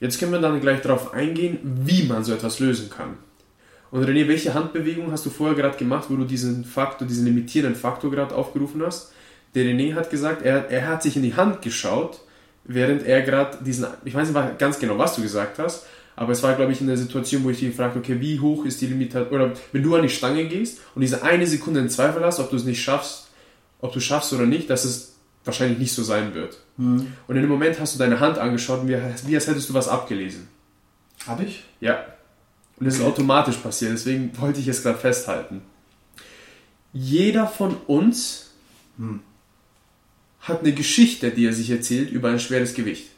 [0.00, 3.18] Jetzt können wir dann gleich darauf eingehen, wie man so etwas lösen kann.
[3.90, 7.78] Und René, welche Handbewegung hast du vorher gerade gemacht, wo du diesen Faktor, diesen limitierenden
[7.78, 9.12] Faktor gerade aufgerufen hast?
[9.54, 12.20] Der René hat gesagt, er, er hat sich in die Hand geschaut,
[12.64, 16.42] während er gerade diesen, ich weiß nicht ganz genau, was du gesagt hast, aber es
[16.42, 18.86] war, glaube ich, in der Situation, wo ich dich gefragt okay, wie hoch ist die
[18.86, 22.40] Limitation, oder wenn du an die Stange gehst und diese eine Sekunde in Zweifel hast,
[22.40, 23.28] ob du es nicht schaffst,
[23.80, 26.58] ob du schaffst oder nicht, dass es wahrscheinlich nicht so sein wird.
[27.26, 29.74] Und in dem Moment hast du deine Hand angeschaut und wie, wie als hättest du
[29.74, 30.48] was abgelesen.
[31.26, 31.64] Habe ich?
[31.80, 32.04] Ja.
[32.78, 35.62] Und das ist automatisch passiert, deswegen wollte ich es gerade festhalten.
[36.92, 38.50] Jeder von uns
[40.40, 43.08] hat eine Geschichte, die er sich erzählt über ein schweres Gewicht.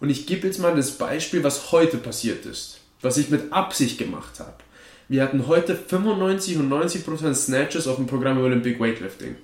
[0.00, 3.98] Und ich gebe jetzt mal das Beispiel, was heute passiert ist, was ich mit Absicht
[3.98, 4.54] gemacht habe.
[5.08, 9.36] Wir hatten heute 95 und 90% Snatches auf dem Programm Olympic Weightlifting.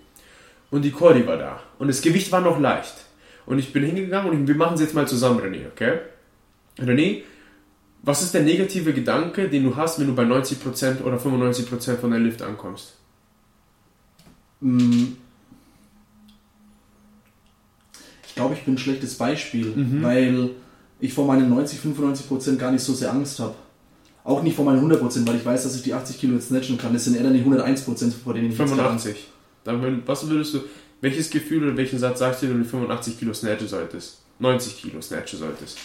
[0.70, 1.62] Und die Cordy war da.
[1.78, 2.94] Und das Gewicht war noch leicht.
[3.46, 5.98] Und ich bin hingegangen und wir machen es jetzt mal zusammen, René, okay?
[6.78, 7.22] René,
[8.06, 12.12] was ist der negative Gedanke, den du hast, wenn du bei 90% oder 95% von
[12.12, 12.94] der Lift ankommst?
[14.62, 15.14] Ich
[18.36, 20.50] glaube, ich bin ein schlechtes Beispiel, weil
[21.00, 23.56] ich vor meinen 90, 95 Prozent gar nicht so sehr Angst habe.
[24.22, 26.48] Auch nicht vor meinen 100 Prozent, weil ich weiß, dass ich die 80 Kilo jetzt
[26.48, 26.92] snatchen kann.
[26.92, 29.28] Das sind eher dann die 101 Prozent, vor denen ich jetzt gerade Angst 85.
[29.64, 30.60] Dann, was würdest du,
[31.00, 34.22] welches Gefühl oder welchen Satz sagst du, wenn du 85 Kilo snatchen solltest?
[34.38, 35.78] 90 Kilo snatchen solltest?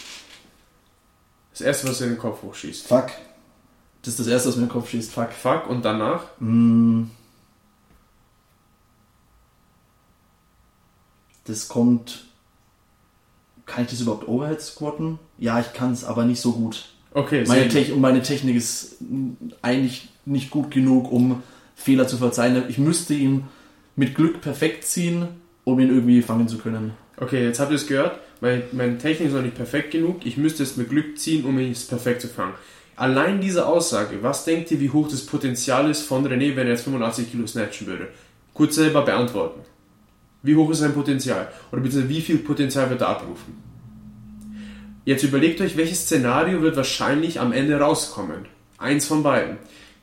[1.52, 2.86] Das erste, was dir in den Kopf hochschießt.
[2.86, 3.10] Fuck.
[4.02, 5.12] Das ist das erste, was mir in den Kopf schießt.
[5.12, 5.32] Fuck.
[5.32, 6.24] Fuck und danach?
[6.40, 7.04] Mm.
[11.44, 12.24] Das kommt.
[13.66, 15.18] Kann ich das überhaupt Overhead squatten?
[15.38, 16.88] Ja, ich kann es, aber nicht so gut.
[17.14, 17.68] Okay, Meine.
[17.68, 18.96] Te und meine Technik ist
[19.60, 21.42] eigentlich nicht gut genug, um
[21.74, 22.64] Fehler zu verzeihen.
[22.68, 23.44] Ich müsste ihn
[23.96, 25.28] mit Glück perfekt ziehen,
[25.64, 26.92] um ihn irgendwie fangen zu können.
[27.16, 28.18] Okay, jetzt habt ihr es gehört.
[28.40, 30.24] Meine, meine Technik ist noch nicht perfekt genug.
[30.26, 32.54] Ich müsste es mit Glück ziehen, um es perfekt zu fangen.
[32.96, 36.72] Allein diese Aussage, was denkt ihr, wie hoch das Potenzial ist von René, wenn er
[36.72, 38.08] jetzt 85 Kilo snatchen würde?
[38.54, 39.60] Kurz selber beantworten.
[40.42, 41.48] Wie hoch ist sein Potenzial?
[41.70, 43.62] Oder beziehungsweise wie viel Potenzial wird er abrufen?
[45.04, 48.46] Jetzt überlegt euch, welches Szenario wird wahrscheinlich am Ende rauskommen.
[48.78, 49.56] Eins von beiden.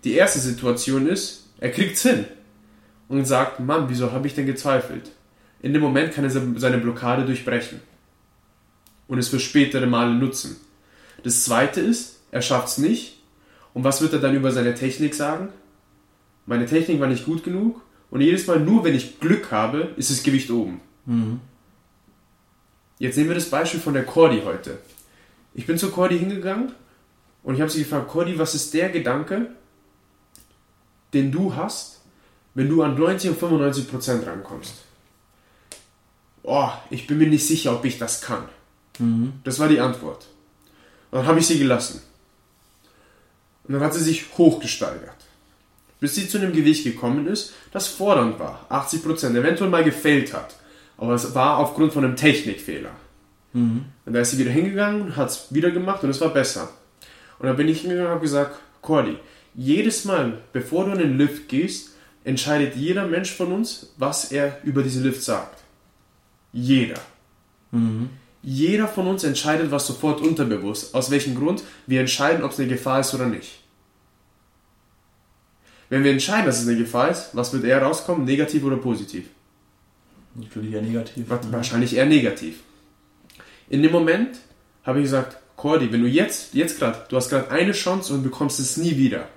[0.03, 2.25] Die erste Situation ist, er kriegt's hin
[3.07, 5.11] und sagt, Mann, wieso habe ich denn gezweifelt?
[5.61, 7.81] In dem Moment kann er seine Blockade durchbrechen
[9.07, 10.57] und es für spätere Male nutzen.
[11.23, 13.21] Das zweite ist, er schafft es nicht.
[13.73, 15.49] Und was wird er dann über seine Technik sagen?
[16.45, 20.09] Meine Technik war nicht gut genug und jedes Mal nur, wenn ich Glück habe, ist
[20.09, 20.81] das Gewicht oben.
[22.97, 24.79] Jetzt nehmen wir das Beispiel von der Cordy heute.
[25.53, 26.71] Ich bin zu Cordy hingegangen
[27.43, 29.51] und ich habe sie gefragt, Cordy, was ist der Gedanke,
[31.13, 32.01] den du hast,
[32.55, 34.73] wenn du an 90 und 95 Prozent rankommst?
[36.43, 38.43] Oh, ich bin mir nicht sicher, ob ich das kann.
[39.43, 40.27] Das war die Antwort.
[41.11, 42.01] Und dann habe ich sie gelassen.
[43.65, 45.15] Und dann hat sie sich hochgesteigert.
[45.99, 48.65] Bis sie zu einem Gewicht gekommen ist, das fordernd war.
[48.69, 50.55] 80%, eventuell mal gefällt hat.
[50.97, 52.91] Aber es war aufgrund von einem Technikfehler.
[54.05, 56.69] Und da ist sie wieder hingegangen, hat es wieder gemacht und es war besser.
[57.39, 59.17] Und dann bin ich hingegangen und habe gesagt, Cordy,
[59.55, 61.91] jedes Mal, bevor du in den Lift gehst,
[62.23, 65.63] entscheidet jeder Mensch von uns, was er über diese Lift sagt.
[66.51, 66.99] Jeder.
[68.41, 70.95] Jeder von uns entscheidet was sofort unterbewusst.
[70.95, 71.63] Aus welchem Grund?
[71.87, 73.59] Wir entscheiden, ob es eine Gefahr ist oder nicht.
[75.89, 78.25] Wenn wir entscheiden, dass es eine Gefahr ist, was wird eher rauskommen?
[78.25, 79.25] Negativ oder positiv?
[80.35, 81.25] Natürlich eher negativ.
[81.27, 82.59] Wahrscheinlich eher negativ.
[83.69, 84.37] In dem Moment
[84.83, 88.23] habe ich gesagt, Cordy, wenn du jetzt, jetzt gerade, du hast gerade eine Chance und
[88.23, 89.27] bekommst es nie wieder.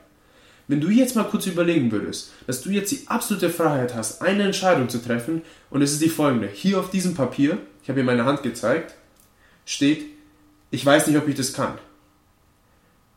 [0.69, 4.45] Wenn du jetzt mal kurz überlegen würdest, dass du jetzt die absolute Freiheit hast, eine
[4.45, 6.49] Entscheidung zu treffen, und es ist die folgende.
[6.49, 8.95] Hier auf diesem Papier, ich habe dir meine Hand gezeigt,
[9.65, 10.05] steht,
[10.71, 11.79] ich weiß nicht, ob ich das kann.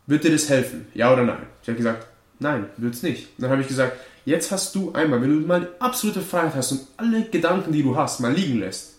[0.07, 0.87] Wird dir das helfen?
[0.93, 1.47] Ja oder nein?
[1.61, 2.07] Ich habe gesagt,
[2.39, 3.29] nein, wird's nicht.
[3.37, 6.71] Dann habe ich gesagt, jetzt hast du einmal, wenn du mal die absolute Freiheit hast
[6.71, 8.95] und alle Gedanken, die du hast, mal liegen lässt,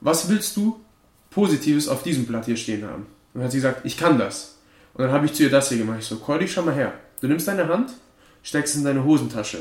[0.00, 0.80] was willst du
[1.30, 3.02] Positives auf diesem Blatt hier stehen haben?
[3.02, 4.58] Und dann hat sie gesagt, ich kann das.
[4.94, 5.98] Und dann habe ich zu ihr das hier gemacht.
[6.00, 6.92] Ich so, Cordy, schau mal her.
[7.20, 7.90] Du nimmst deine Hand,
[8.42, 9.58] steckst es in deine Hosentasche.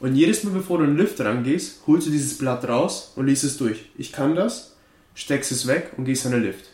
[0.00, 3.26] Und jedes Mal, bevor du in den Lift rangehst, holst du dieses Blatt raus und
[3.26, 3.90] liest es durch.
[3.96, 4.76] Ich kann das,
[5.14, 6.66] steckst es weg und gehst in den Lift.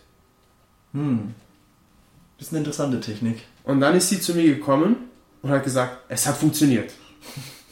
[2.38, 3.40] Das ist eine interessante Technik.
[3.64, 4.96] Und dann ist sie zu mir gekommen
[5.42, 6.92] und hat gesagt, es hat funktioniert.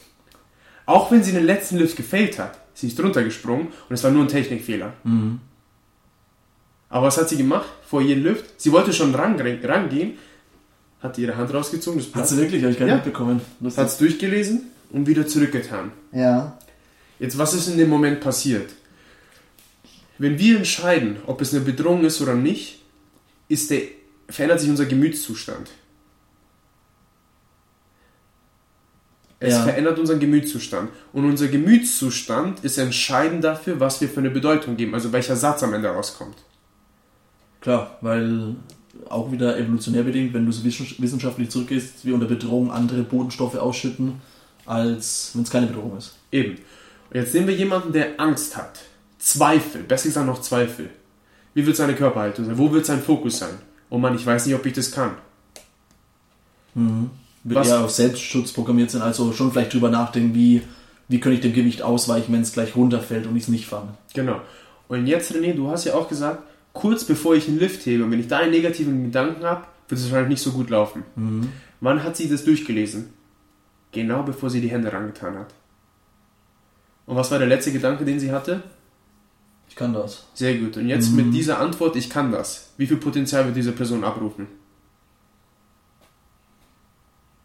[0.87, 4.11] Auch wenn sie den letzten Lift gefällt hat, sie ist drunter gesprungen und es war
[4.11, 4.93] nur ein Technikfehler.
[6.91, 8.61] Aber was hat sie gemacht vor jedem Lift?
[8.61, 10.19] Sie wollte schon ran, rangehen,
[11.01, 12.63] hat ihre Hand rausgezogen, das Hat sie wirklich?
[12.63, 12.97] Habe ich gar nicht Ja.
[12.97, 13.41] mitbekommen.
[13.77, 15.93] Hat es durchgelesen und wieder zurückgetan.
[16.13, 16.59] Ja.
[17.19, 18.71] Jetzt, was ist in dem Moment passiert?
[20.19, 22.83] Wenn wir entscheiden, ob es eine Bedrohung ist oder nicht,
[23.49, 23.83] ist der,
[24.29, 25.71] verändert sich unser Gemütszustand.
[29.41, 29.63] Es Ja.
[29.63, 30.91] verändert unseren Gemütszustand.
[31.13, 35.63] Und unser Gemütszustand ist entscheidend dafür, was wir für eine Bedeutung geben, also welcher Satz
[35.63, 36.37] am Ende rauskommt.
[37.61, 38.57] Klar, weil
[39.09, 43.57] auch wieder evolutionär bedingt, wenn du so wissen- wissenschaftlich zurückgehst, wir unter Bedrohung andere Botenstoffe
[43.57, 44.15] ausschütten,
[44.67, 46.17] als wenn es keine Bedrohung ist.
[46.33, 46.53] Eben.
[47.11, 48.81] Und jetzt nehmen wir jemanden, der Angst hat.
[49.19, 50.91] Zweifel, besser gesagt noch Zweifel.
[51.55, 52.59] Wie wird seine Körperhaltung sein?
[52.59, 53.55] Wo wird sein Fokus sein?
[53.91, 55.13] Oh Mann, ich weiß nicht, ob ich das kann.
[56.75, 57.11] Wird
[57.45, 60.63] Was- eher auf Selbstschutz programmiert sind, also schon vielleicht drüber nachdenken, wie,
[61.09, 63.95] wie könnte ich dem Gewicht ausweichen, wenn es gleich runterfällt und ich es nicht fange.
[64.15, 64.41] Genau.
[64.89, 68.11] Und jetzt, René, du hast ja auch gesagt, kurz bevor ich einen Lift hebe, und
[68.11, 71.03] wenn ich da einen negativen Gedanken habe, wird es wahrscheinlich nicht so gut laufen.
[71.81, 73.11] Wann hat sie das durchgelesen?
[73.93, 75.55] Genau bevor sie die Hände rangetan hat.
[77.07, 78.63] Und was war der letzte Gedanke, den sie hatte?
[79.69, 80.27] Ich kann das.
[80.35, 80.77] Sehr gut.
[80.77, 82.73] Und jetzt mit dieser Antwort, ich kann das.
[82.77, 84.47] Wie viel Potenzial wird diese Person abrufen?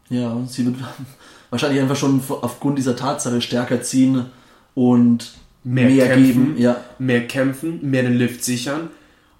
[0.09, 0.75] Ja, und sie wird
[1.49, 4.25] wahrscheinlich einfach schon aufgrund dieser Tatsache stärker ziehen
[4.75, 6.25] und Mehr mehr, kämpfen.
[6.25, 6.57] geben.
[6.57, 8.89] Ja, Mehr kämpfen, mehr den Lift sichern,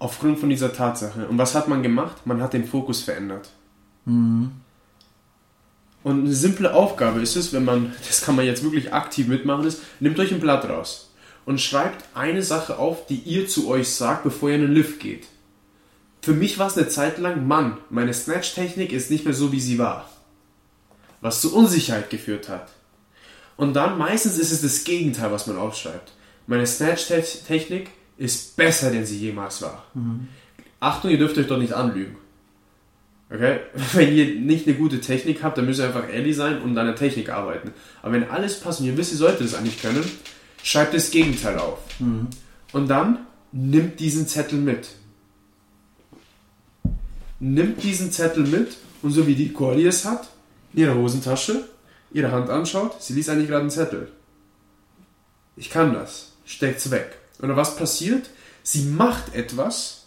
[0.04, 1.26] aufgrund von dieser Tatsache.
[1.26, 2.26] Und was hat man gemacht?
[2.26, 3.48] Man hat den Fokus verändert.
[6.02, 9.64] Und eine simple Aufgabe ist es, wenn man, das kann man jetzt wirklich aktiv mitmachen,
[9.64, 11.10] ist, nehmt euch ein Blatt raus
[11.46, 15.00] und schreibt eine Sache auf, die ihr zu euch sagt, bevor ihr in den Lift
[15.00, 15.26] geht.
[16.20, 19.60] Für mich war es eine Zeit lang, Mann, meine Snatch-Technik ist nicht mehr so, wie
[19.60, 20.10] sie war.
[21.22, 22.68] Was zu Unsicherheit geführt hat.
[23.56, 26.12] Und dann meistens ist es das Gegenteil, was man aufschreibt.
[26.46, 29.84] Meine Snatch-Technik ist besser, denn sie jemals war.
[29.94, 30.28] Mhm.
[30.80, 32.16] Achtung, ihr dürft euch doch nicht anlügen.
[33.30, 33.60] Okay?
[33.92, 36.86] Wenn ihr nicht eine gute Technik habt, dann müsst ihr einfach ehrlich sein und an
[36.86, 37.72] der Technik arbeiten.
[38.02, 40.04] Aber wenn alles passt und ihr wisst, ihr solltet es eigentlich können,
[40.62, 41.78] schreibt das Gegenteil auf.
[41.98, 42.28] Mhm.
[42.72, 44.88] Und dann nimmt diesen Zettel mit.
[47.40, 50.28] Nimmt diesen Zettel mit und so wie die Cordy es hat,
[50.72, 51.68] in ihrer Hosentasche,
[52.12, 54.08] ihre Hand anschaut, sie liest eigentlich gerade einen Zettel.
[55.56, 56.32] Ich kann das.
[56.44, 57.16] Steckt's weg.
[57.40, 58.30] Und was passiert?
[58.62, 60.04] Sie macht etwas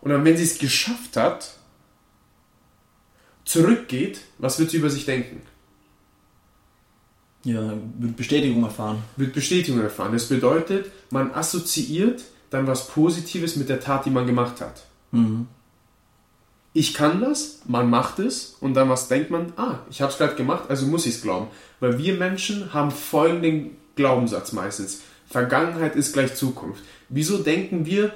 [0.00, 1.54] und dann, wenn sie es geschafft hat,
[3.44, 5.42] zurückgeht, was wird sie über sich denken?
[7.44, 9.02] Ja, wird Bestätigung erfahren.
[9.16, 10.12] Wird Bestätigung erfahren.
[10.12, 14.84] Das bedeutet, man assoziiert dann was Positives mit der Tat, die man gemacht hat.
[15.12, 15.46] Mhm.
[16.72, 20.18] Ich kann das, man macht es und dann was denkt man, ah, ich habe es
[20.18, 21.48] gerade gemacht, also muss ich es glauben.
[21.80, 25.00] Weil wir Menschen haben folgenden Glaubenssatz meistens.
[25.28, 26.82] Vergangenheit ist gleich Zukunft.
[27.08, 28.12] Wieso denken wir,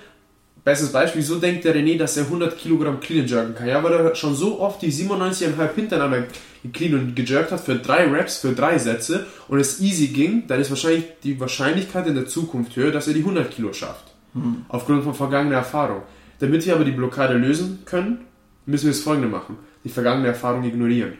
[0.64, 3.68] bestes Beispiel, wieso denkt der René, dass er 100 Kilogramm clean jerken kann?
[3.68, 6.26] Ja, weil er schon so oft die 97,5 hintereinander
[6.72, 10.60] clean und gejerkt hat für drei Reps, für drei Sätze und es easy ging, dann
[10.60, 14.14] ist wahrscheinlich die Wahrscheinlichkeit in der Zukunft höher, dass er die 100 Kilo schafft.
[14.34, 14.64] Mhm.
[14.68, 16.02] Aufgrund von vergangener Erfahrung.
[16.38, 18.24] Damit wir aber die Blockade lösen können,
[18.66, 19.56] müssen wir das folgende machen.
[19.84, 21.14] Die vergangene Erfahrung ignorieren.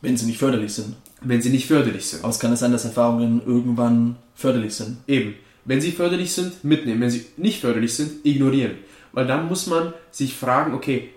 [0.00, 0.96] Wenn sie nicht förderlich sind.
[1.24, 2.22] Wenn sie nicht förderlich sind.
[2.22, 4.98] Aber es kann es sein, dass Erfahrungen irgendwann förderlich sind.
[5.06, 5.34] Eben.
[5.64, 7.00] Wenn sie förderlich sind, mitnehmen.
[7.00, 8.72] Wenn sie nicht förderlich sind, ignorieren.
[9.12, 11.10] Weil dann muss man sich fragen, okay,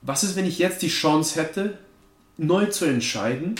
[0.00, 1.78] was ist, wenn ich jetzt die Chance hätte,
[2.36, 3.54] neu zu entscheiden,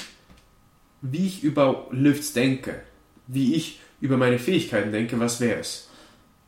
[1.01, 2.80] wie ich über Lifts denke,
[3.26, 5.88] wie ich über meine Fähigkeiten denke, was wäre es?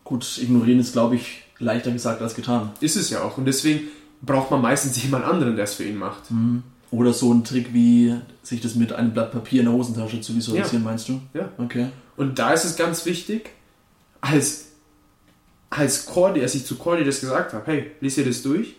[0.04, 2.72] Gut, ignorieren ist, glaube ich, leichter gesagt als getan.
[2.80, 3.38] Ist es ja auch.
[3.38, 3.88] Und deswegen
[4.22, 6.30] braucht man meistens jemand anderen, der es für ihn macht.
[6.30, 6.62] Mhm.
[6.94, 8.14] Oder so ein Trick wie
[8.44, 10.90] sich das mit einem Blatt Papier in der Hosentasche zu visualisieren, ja.
[10.90, 11.20] meinst du?
[11.32, 11.48] Ja.
[11.58, 11.88] Okay.
[12.16, 13.50] Und da ist es ganz wichtig,
[14.20, 14.66] als,
[15.70, 18.76] als Cordy, als ich zu Cordy das gesagt habe, hey, lies dir das durch,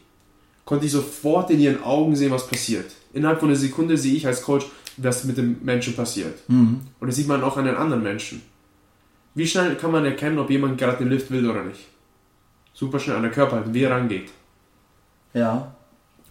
[0.63, 2.89] konnte ich sofort in ihren Augen sehen, was passiert.
[3.11, 6.39] Innerhalb von einer Sekunde sehe ich als Coach, was mit dem Menschen passiert.
[6.47, 6.79] Mhm.
[7.01, 8.41] Und das sieht man auch an den anderen Menschen.
[9.33, 11.81] Wie schnell kann man erkennen, ob jemand gerade den Lift will oder nicht?
[12.73, 14.29] Super schnell an der Körperhaltung, wie er rangeht.
[15.33, 15.74] Ja.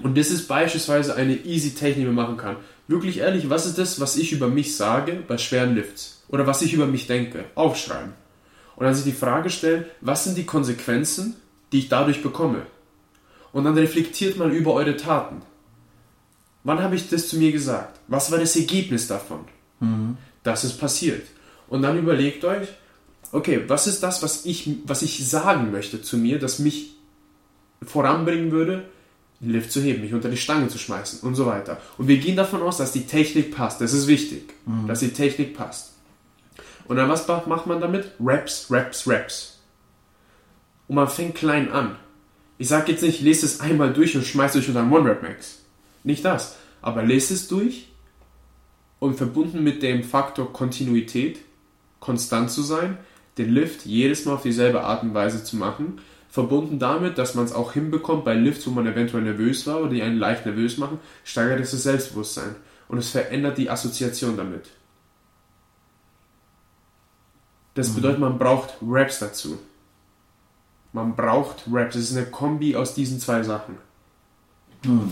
[0.03, 2.57] Und das ist beispielsweise eine easy Technik, die man machen kann.
[2.89, 6.23] Wirklich ehrlich, was ist das, was ich über mich sage bei schweren Lifts?
[6.29, 7.45] Oder was ich über mich denke?
[7.55, 8.13] Aufschreiben.
[8.77, 11.37] Und dann sich die Frage stellen, was sind die Konsequenzen,
[11.73, 12.67] die ich dadurch bekomme?
[13.53, 15.43] Und dann reflektiert mal über eure Taten.
[16.65, 18.01] Wann habe ich das zu mir gesagt?
[18.09, 19.41] Was war das Ergebnis davon?
[19.81, 20.17] Mhm.
[20.43, 21.27] Das ist passiert.
[21.69, 22.69] Und dann überlegt euch,
[23.33, 26.95] okay, was ist das, was ich, was ich sagen möchte zu mir, das mich
[27.83, 28.85] voranbringen würde,
[29.45, 31.81] den Lift zu heben, mich unter die Stange zu schmeißen und so weiter.
[31.99, 33.81] Und wir gehen davon aus, dass die Technik passt.
[33.81, 34.87] Das ist wichtig, mhm.
[34.87, 35.93] dass die Technik passt.
[36.87, 38.13] Und dann was macht man damit?
[38.21, 39.59] Raps, Raps, Raps.
[40.89, 41.97] Und man fängt klein an.
[42.59, 45.61] Ich sage jetzt nicht, lest es einmal durch und schmeißt euch unter einen One-Rap-Max.
[46.05, 46.57] Nicht das.
[46.83, 47.89] Aber lest es durch
[48.99, 51.41] und verbunden mit dem Faktor Kontinuität,
[52.01, 52.99] konstant zu sein,
[53.39, 56.01] den Lift jedes Mal auf dieselbe Art und Weise zu machen,
[56.35, 59.91] verbunden damit, dass man es auch hinbekommt bei Lifts, wo man eventuell nervös war oder
[59.91, 62.57] die einen leicht nervös machen, steigert es das Selbstbewusstsein
[62.89, 64.65] und es verändert die Assoziation damit.
[67.75, 67.95] Das mhm.
[67.95, 69.61] bedeutet, man braucht Raps dazu.
[70.93, 71.95] Man braucht Raps.
[71.95, 73.77] Es ist eine Kombi aus diesen zwei Sachen.
[74.83, 75.09] Mhm.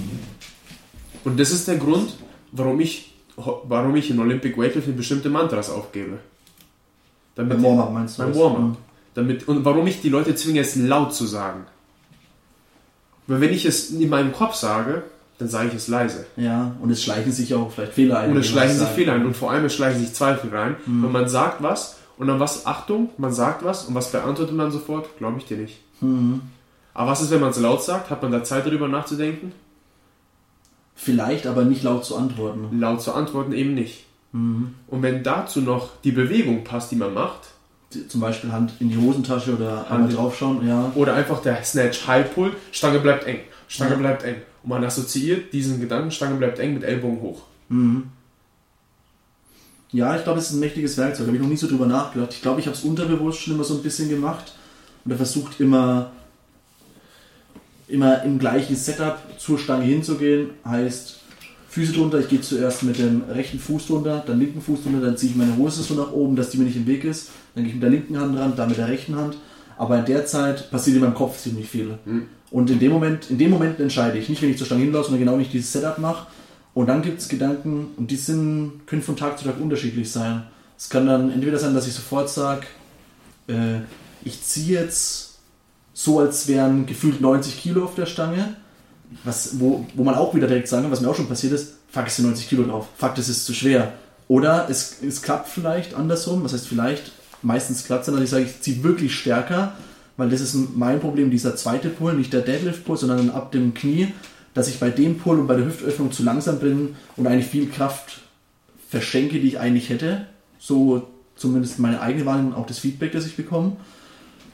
[1.22, 2.16] Und das ist der Grund,
[2.50, 6.18] warum ich, warum ich in Olympic Weightlifting bestimmte Mantras aufgebe.
[7.36, 8.24] Damit beim Warm-Up meinst du?
[8.24, 8.76] Beim Warm-Up.
[9.14, 11.66] Damit, und warum ich die Leute zwinge, es laut zu sagen.
[13.26, 15.04] Weil wenn ich es in meinem Kopf sage,
[15.38, 16.26] dann sage ich es leise.
[16.36, 18.30] Ja, und es schleichen sich auch vielleicht Fehler ein.
[18.30, 19.26] Und es schleichen sich Fehler ein.
[19.26, 20.76] Und vor allem es schleichen sich Zweifel rein.
[20.86, 21.04] Mhm.
[21.04, 24.70] Und man sagt was und dann was, Achtung, man sagt was und was beantwortet man
[24.70, 25.16] sofort?
[25.18, 25.80] Glaube ich dir nicht.
[26.00, 26.42] Mhm.
[26.94, 28.10] Aber was ist, wenn man es laut sagt?
[28.10, 29.52] Hat man da Zeit darüber nachzudenken?
[30.94, 32.78] Vielleicht, aber nicht laut zu antworten.
[32.78, 34.04] Laut zu antworten eben nicht.
[34.32, 34.74] Mhm.
[34.86, 37.51] Und wenn dazu noch die Bewegung passt, die man macht,
[38.08, 40.92] zum Beispiel Hand in die Hosentasche oder einmal draufschauen, ja.
[40.94, 43.98] Oder einfach der Snatch High Pull, Stange bleibt eng, Stange ja.
[43.98, 44.36] bleibt eng.
[44.62, 47.42] Und man assoziiert diesen Gedanken, Stange bleibt eng mit Ellbogen hoch.
[47.68, 48.04] Mhm.
[49.90, 51.26] Ja, ich glaube, es ist ein mächtiges Werkzeug.
[51.26, 52.32] Habe ich noch nie so drüber nachgedacht.
[52.32, 54.54] Ich glaube, ich habe es unterbewusst schon immer so ein bisschen gemacht
[55.04, 56.12] und er versucht immer
[57.92, 61.20] immer im gleichen Setup zur Stange hinzugehen, heißt
[61.72, 65.16] Füße drunter, ich gehe zuerst mit dem rechten Fuß drunter, dann linken Fuß drunter, dann
[65.16, 67.64] ziehe ich meine Hose so nach oben, dass die mir nicht im Weg ist, dann
[67.64, 69.38] gehe ich mit der linken Hand ran, dann mit der rechten Hand.
[69.78, 71.98] Aber in der Zeit passiert in meinem Kopf ziemlich viel.
[72.04, 72.26] Mhm.
[72.50, 75.04] Und in dem Moment, in dem Moment entscheide ich, nicht wenn ich zur Stange hinlaufe,
[75.04, 76.26] sondern genau wenn ich dieses Setup mache.
[76.74, 80.42] Und dann gibt es Gedanken, und die sind, können von Tag zu Tag unterschiedlich sein.
[80.76, 82.66] Es kann dann entweder sein, dass ich sofort sage,
[83.48, 83.78] äh,
[84.26, 85.38] ich ziehe jetzt
[85.94, 88.56] so, als wären gefühlt 90 Kilo auf der Stange,
[89.24, 91.74] was, wo, wo man auch wieder direkt sagen kann, was mir auch schon passiert ist,
[91.90, 93.92] fuck, es sind 90 Kilo drauf, fuck, das ist zu schwer.
[94.28, 98.30] Oder es, es klappt vielleicht andersrum, was heißt vielleicht, meistens klappt es dann, dass ich
[98.30, 99.74] sage, ich ziehe wirklich stärker,
[100.16, 104.08] weil das ist mein Problem, dieser zweite Pull, nicht der Deadlift-Pull, sondern ab dem Knie,
[104.54, 107.68] dass ich bei dem Pull und bei der Hüftöffnung zu langsam bin und eigentlich viel
[107.68, 108.20] Kraft
[108.88, 110.26] verschenke, die ich eigentlich hätte.
[110.58, 113.76] So zumindest meine eigene Wahrnehmung, auch das Feedback, das ich bekomme.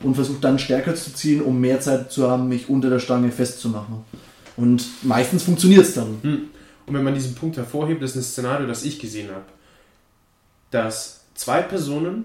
[0.03, 3.33] Und versuche dann stärker zu ziehen, um mehr Zeit zu haben, mich unter der Stange
[3.33, 4.05] festzumachen.
[4.59, 6.19] Und meistens funktioniert es dann.
[6.21, 6.51] Hm.
[6.87, 9.45] Und wenn man diesen Punkt hervorhebt, das ist ein Szenario, das ich gesehen habe.
[10.71, 12.25] Dass zwei Personen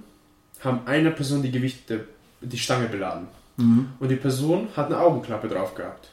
[0.62, 2.08] haben einer Person die Gewichte,
[2.42, 3.28] die Stange beladen.
[3.58, 3.90] Mhm.
[4.00, 6.10] Und die Person hat eine Augenklappe drauf gehabt.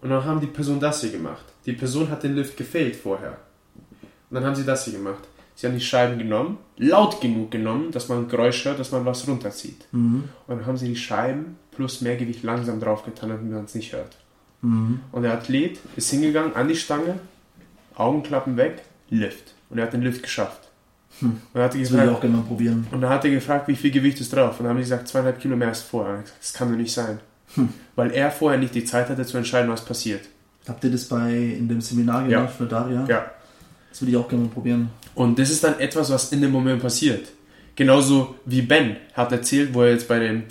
[0.00, 1.44] Und dann haben die Person das hier gemacht.
[1.64, 3.38] Die Person hat den Lift gefehlt vorher.
[4.30, 5.24] Und dann haben sie das hier gemacht.
[5.54, 9.06] Sie haben die Scheiben genommen, laut genug genommen, dass man ein Geräusch hört, dass man
[9.06, 9.86] was runterzieht.
[9.90, 10.24] Mhm.
[10.46, 13.92] Und dann haben sie die Scheiben plus mehr Gewicht langsam draufgetan, damit man es nicht
[13.92, 14.16] hört.
[14.62, 15.00] Mhm.
[15.12, 17.18] Und der Athlet ist hingegangen an die Stange,
[17.94, 19.54] Augenklappen weg, Lift.
[19.70, 20.66] Und er hat den Lift geschafft.
[21.20, 21.40] Hm.
[21.54, 22.86] Und hat gefragt, auch gerne mal probieren.
[22.90, 24.58] Und dann hat er gefragt, wie viel Gewicht ist drauf.
[24.58, 26.20] Und dann haben sie gesagt, zweieinhalb Kilo mehr als vorher.
[26.20, 27.20] Gesagt, das kann doch nicht sein.
[27.54, 27.68] Hm.
[27.94, 30.22] Weil er vorher nicht die Zeit hatte zu entscheiden, was passiert.
[30.68, 32.46] Habt ihr das bei in dem Seminar gemacht ja.
[32.48, 33.06] für Daria?
[33.08, 33.30] Ja.
[33.90, 34.90] Das würde ich auch gerne mal probieren.
[35.14, 37.28] Und das ist dann etwas, was in dem Moment passiert.
[37.76, 40.44] Genauso wie Ben hat erzählt, wo er jetzt bei den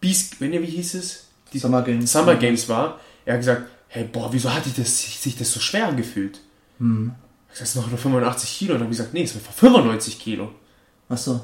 [0.00, 1.28] Beast, wenn ihr wie hieß es?
[1.52, 2.10] Die Summer Games.
[2.10, 3.00] Summer Games war.
[3.24, 6.40] Er hat gesagt, hey, boah, wieso hat das, sich das so schwer angefühlt?
[6.78, 7.12] Mhm.
[7.52, 8.72] Ich das ist noch nur 85 Kilo.
[8.72, 10.52] Und dann habe ich gesagt, nee, es war 95 Kilo.
[11.08, 11.40] Achso.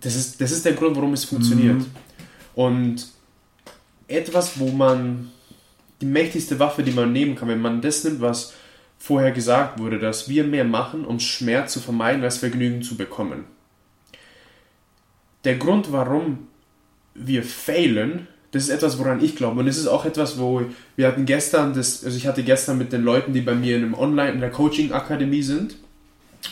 [0.00, 1.78] Das ist, das ist der Grund, warum es funktioniert.
[1.78, 1.86] Mhm.
[2.54, 3.08] Und
[4.06, 5.30] etwas, wo man
[6.00, 8.52] die mächtigste Waffe, die man nehmen kann, wenn man das nimmt, was
[8.98, 13.44] vorher gesagt wurde, dass wir mehr machen, um Schmerz zu vermeiden, als Vergnügen zu bekommen.
[15.44, 16.48] Der Grund, warum
[17.14, 19.60] wir failen, das ist etwas, woran ich glaube.
[19.60, 20.62] Und es ist auch etwas, wo
[20.96, 23.84] wir hatten gestern, das, also ich hatte gestern mit den Leuten, die bei mir in
[23.84, 25.76] einem Online, in der Coaching-Akademie sind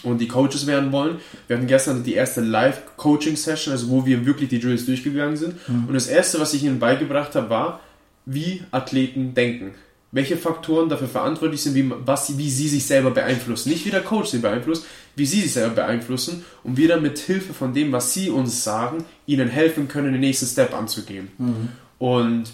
[0.03, 1.17] und die Coaches werden wollen.
[1.47, 5.55] Wir hatten gestern die erste Live-Coaching-Session, also wo wir wirklich die Drills durchgegangen sind.
[5.69, 5.87] Mhm.
[5.89, 7.81] Und das erste, was ich ihnen beigebracht habe, war,
[8.27, 9.75] wie Athleten denken
[10.17, 13.69] welche Faktoren dafür verantwortlich sind, wie, was, wie sie sich selber beeinflussen.
[13.69, 17.19] Nicht wie der Coach sie beeinflusst, wie sie sich selber beeinflussen und wir dann mit
[17.19, 21.29] Hilfe von dem, was sie uns sagen, ihnen helfen können, den nächsten Step anzugehen.
[21.39, 21.69] Mhm.
[21.99, 22.53] Und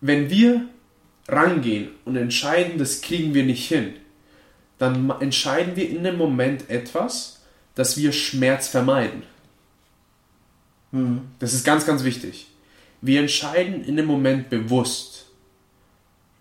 [0.00, 0.68] wenn wir
[1.28, 3.94] rangehen und entscheiden, das kriegen wir nicht hin,
[4.78, 7.42] dann entscheiden wir in dem Moment etwas,
[7.74, 9.22] dass wir Schmerz vermeiden.
[10.92, 11.22] Mhm.
[11.38, 12.46] Das ist ganz, ganz wichtig.
[13.00, 15.16] Wir entscheiden in dem Moment bewusst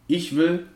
[0.07, 0.67] ich will,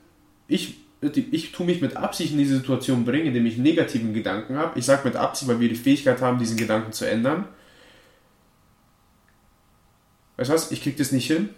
[0.48, 4.78] ich, ich tue mich mit Absicht in diese Situation bringen, indem ich negativen Gedanken habe.
[4.80, 7.46] Ich sage mit Absicht, weil wir die Fähigkeit haben, diesen Gedanken zu ändern.
[10.40, 10.72] Weißt du was?
[10.72, 11.50] Ich kriege das nicht hin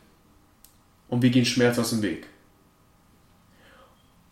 [1.07, 2.25] und wir gehen Schmerz aus dem Weg.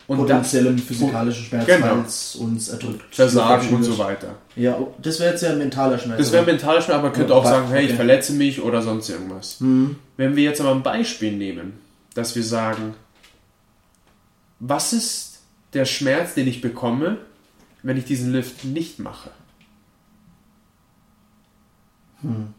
[0.08, 1.86] Und Potenziellen physikalischen Schmerz, genau.
[1.86, 3.14] weil es uns erdrückt.
[3.14, 4.38] Versagen und so weiter.
[4.56, 6.18] Ja, das wäre jetzt ja ein mentaler Schmerz.
[6.18, 8.82] Das wäre ein mentaler Schmerz, aber man könnte auch sagen, hey, ich verletze mich oder
[8.82, 9.60] sonst irgendwas.
[9.60, 9.94] Mhm.
[10.16, 11.74] Wenn wir jetzt aber ein Beispiel nehmen,
[12.14, 12.94] dass wir sagen,
[14.58, 15.42] was ist
[15.74, 17.18] der Schmerz, den ich bekomme,
[17.84, 19.30] wenn ich diesen Lift nicht mache?
[22.22, 22.52] Hm.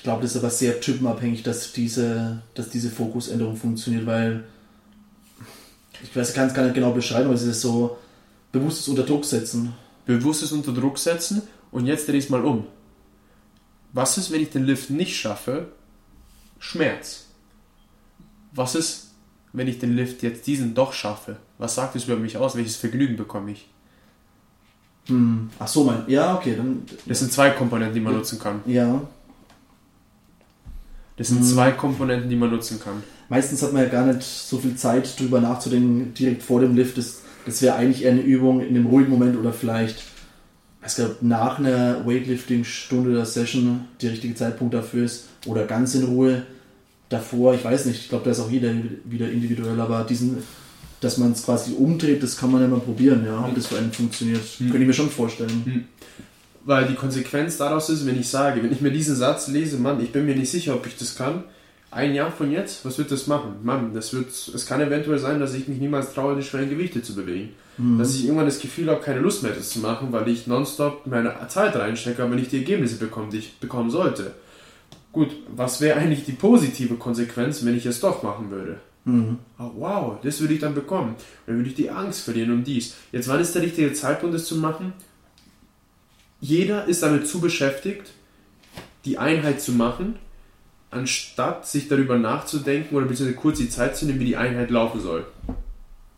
[0.00, 4.44] Ich glaube, das ist aber sehr typenabhängig, dass diese, dass diese Fokusänderung funktioniert, weil
[6.02, 7.98] ich weiß, ich kann es gar nicht genau beschreiben, aber es ist so
[8.50, 9.74] bewusstes unter Druck setzen.
[10.06, 12.66] Bewusstes unter Druck setzen und jetzt drehe ich es mal um.
[13.92, 15.68] Was ist, wenn ich den Lift nicht schaffe?
[16.58, 17.26] Schmerz.
[18.52, 19.10] Was ist,
[19.52, 21.36] wenn ich den Lift jetzt diesen doch schaffe?
[21.58, 22.56] Was sagt es über mich aus?
[22.56, 23.68] Welches Vergnügen bekomme ich?
[25.08, 25.50] Hm.
[25.58, 26.04] Ach so, mein.
[26.06, 26.54] Ja, okay.
[26.56, 28.62] Dann, das sind zwei Komponenten, die man nutzen kann.
[28.64, 29.02] Ja.
[31.20, 31.44] Das sind hm.
[31.44, 33.02] zwei Komponenten, die man nutzen kann.
[33.28, 36.96] Meistens hat man ja gar nicht so viel Zeit, drüber nachzudenken, direkt vor dem Lift.
[36.96, 40.02] Das, das wäre eigentlich eher eine Übung in einem ruhigen Moment oder vielleicht,
[40.86, 46.04] ich glaube, nach einer Weightlifting-Stunde oder Session der richtige Zeitpunkt dafür ist oder ganz in
[46.04, 46.44] Ruhe
[47.10, 48.72] davor, ich weiß nicht, ich glaube, da ist auch jeder
[49.04, 50.38] wieder individuell, aber diesen,
[51.02, 53.76] dass man es quasi umdreht, das kann man ja mal probieren, ja, ob das für
[53.76, 54.40] einen funktioniert.
[54.56, 54.70] Hm.
[54.70, 55.64] Könnte ich mir schon vorstellen.
[55.66, 55.84] Hm.
[56.64, 60.02] Weil die Konsequenz daraus ist, wenn ich sage, wenn ich mir diesen Satz lese, Mann,
[60.02, 61.44] ich bin mir nicht sicher, ob ich das kann,
[61.90, 63.56] ein Jahr von jetzt, was wird das machen?
[63.62, 67.02] Mann, das wird, es kann eventuell sein, dass ich mich niemals traue, die schweren Gewichte
[67.02, 67.50] zu bewegen.
[67.78, 67.98] Mhm.
[67.98, 71.06] Dass ich irgendwann das Gefühl habe, keine Lust mehr das zu machen, weil ich nonstop
[71.06, 74.32] meine Zeit reinstecke, aber nicht die Ergebnisse bekomme, die ich bekommen sollte.
[75.12, 78.78] Gut, was wäre eigentlich die positive Konsequenz, wenn ich es doch machen würde?
[79.04, 79.38] Mhm.
[79.58, 81.16] Oh, wow, das würde ich dann bekommen.
[81.46, 82.94] Dann würde ich die Angst verlieren und dies.
[83.10, 84.92] Jetzt, wann ist der richtige Zeitpunkt, das zu machen?
[86.40, 88.12] Jeder ist damit zu beschäftigt,
[89.04, 90.16] die Einheit zu machen,
[90.90, 95.00] anstatt sich darüber nachzudenken oder beziehungsweise kurz die Zeit zu nehmen, wie die Einheit laufen
[95.00, 95.26] soll.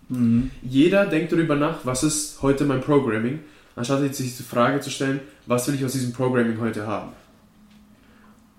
[0.08, 0.50] Mhm.
[0.62, 3.40] Jeder denkt darüber nach, was ist heute mein Programming,
[3.76, 7.12] anstatt sich die Frage zu stellen, was will ich aus diesem Programming heute haben.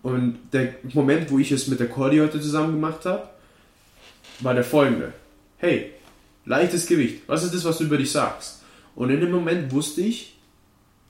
[0.01, 3.29] Und der Moment, wo ich es mit der Cordy heute zusammen gemacht habe,
[4.39, 5.13] war der folgende.
[5.57, 5.91] Hey,
[6.45, 8.61] leichtes Gewicht, was ist das, was du über dich sagst?
[8.95, 10.32] Und in dem Moment wusste ich,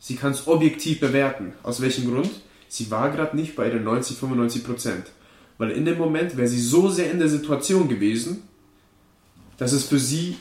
[0.04, 1.54] sie kann es objektiv bewerten.
[1.64, 2.30] Aus welchem Grund?
[2.68, 5.06] Sie war gerade nicht bei den 90, 95 Prozent.
[5.58, 8.44] Weil in dem Moment wäre sie so sehr in der Situation gewesen,
[9.58, 10.36] dass es für sie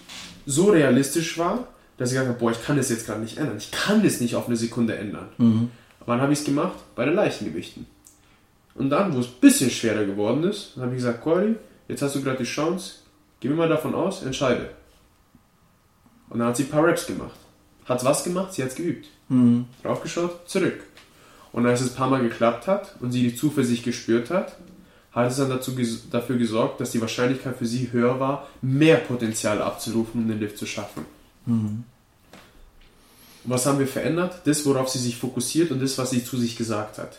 [0.46, 3.56] so realistisch war, dass sie gesagt hat, boah, ich kann das jetzt gerade nicht ändern.
[3.56, 5.28] Ich kann das nicht auf eine Sekunde ändern.
[5.38, 5.70] Mhm.
[6.06, 6.78] Wann habe ich es gemacht?
[6.96, 7.86] Bei den leichten Gewichten.
[8.74, 11.54] Und dann, wo es ein bisschen schwerer geworden ist, habe ich gesagt, Corey,
[11.86, 12.94] jetzt hast du gerade die Chance,
[13.38, 14.70] geh mir mal davon aus, entscheide.
[16.30, 17.38] Und dann hat sie ein paar Raps gemacht.
[17.84, 18.54] Hat was gemacht?
[18.54, 19.06] Sie hat es geübt.
[19.32, 19.66] Mhm.
[19.82, 20.80] Draufgeschaut, zurück.
[21.52, 24.56] Und als es ein paar Mal geklappt hat und sie die Zuversicht gespürt hat,
[25.12, 25.72] hat es dann dazu,
[26.10, 30.56] dafür gesorgt, dass die Wahrscheinlichkeit für sie höher war, mehr Potenzial abzurufen, um den Lift
[30.56, 31.04] zu schaffen.
[31.44, 31.84] Mhm.
[33.44, 34.40] Was haben wir verändert?
[34.44, 37.18] Das, worauf sie sich fokussiert und das, was sie zu sich gesagt hat.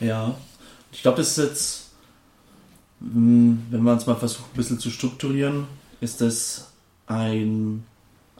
[0.00, 0.36] Ja,
[0.92, 1.90] ich glaube, das ist jetzt,
[3.00, 5.66] hm, wenn man es mal versucht, ein bisschen zu strukturieren,
[6.00, 6.72] ist das
[7.06, 7.84] ein,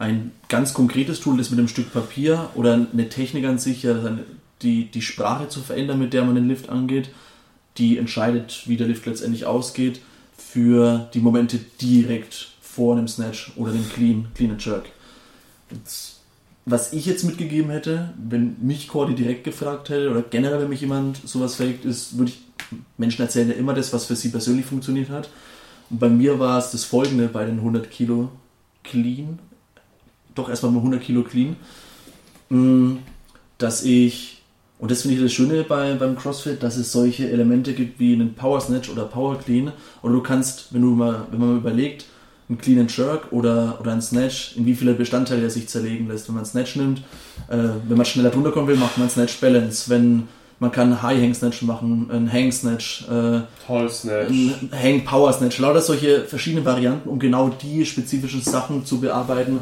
[0.01, 3.86] ein ganz konkretes Tool, das mit einem Stück Papier oder eine Technik an sich,
[4.62, 7.11] die, die Sprache zu verändern, mit der man den Lift angeht,
[7.76, 10.01] die entscheidet, wie der Lift letztendlich ausgeht,
[10.36, 14.86] für die Momente direkt vor einem Snatch oder dem Clean, Clean and Jerk.
[15.70, 16.20] Jetzt
[16.66, 20.82] was ich jetzt mitgegeben hätte, wenn mich Cordy direkt gefragt hätte oder generell, wenn mich
[20.82, 22.40] jemand sowas fragt, ist, würde ich,
[22.96, 25.30] Menschen erzählen ja immer das, was für sie persönlich funktioniert hat.
[25.88, 28.30] Und bei mir war es das folgende bei den 100 Kilo
[28.84, 29.38] Clean,
[30.34, 31.56] doch erstmal mal 100 Kilo Clean,
[32.48, 32.98] mm,
[33.58, 34.42] dass ich,
[34.78, 38.14] und das finde ich das Schöne bei, beim CrossFit, dass es solche Elemente gibt wie
[38.14, 39.72] einen Power Snatch oder Power Clean,
[40.02, 42.06] oder du kannst, wenn du mal, wenn man mal überlegt,
[42.50, 46.08] ein Clean and Jerk oder, oder ein Snatch, in wie viele Bestandteile er sich zerlegen
[46.08, 46.28] lässt.
[46.28, 46.98] Wenn man Snatch nimmt,
[47.48, 47.56] äh,
[47.86, 49.88] wenn man schneller drunter kommen will, macht man Snatch Balance.
[49.88, 50.26] Wenn
[50.58, 55.32] man kann High Hang Snatch machen, ein Hang Snatch, äh, Tall Snatch, ein Hang Power
[55.32, 59.60] Snatch, lauter solche verschiedene Varianten, um genau die spezifischen Sachen zu bearbeiten,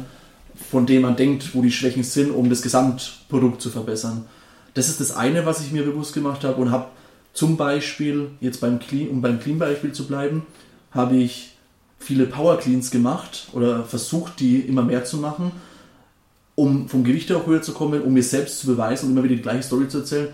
[0.69, 4.25] von denen man denkt, wo die Schwächen sind, um das Gesamtprodukt zu verbessern.
[4.75, 6.87] Das ist das eine, was ich mir bewusst gemacht habe und habe
[7.33, 10.45] zum Beispiel, jetzt beim Clean, um beim Clean-Beispiel zu bleiben,
[10.91, 11.55] habe ich
[11.97, 15.51] viele Power Cleans gemacht oder versucht, die immer mehr zu machen,
[16.55, 19.35] um vom Gewicht auch höher zu kommen, um mir selbst zu beweisen und immer wieder
[19.35, 20.29] die gleiche Story zu erzählen.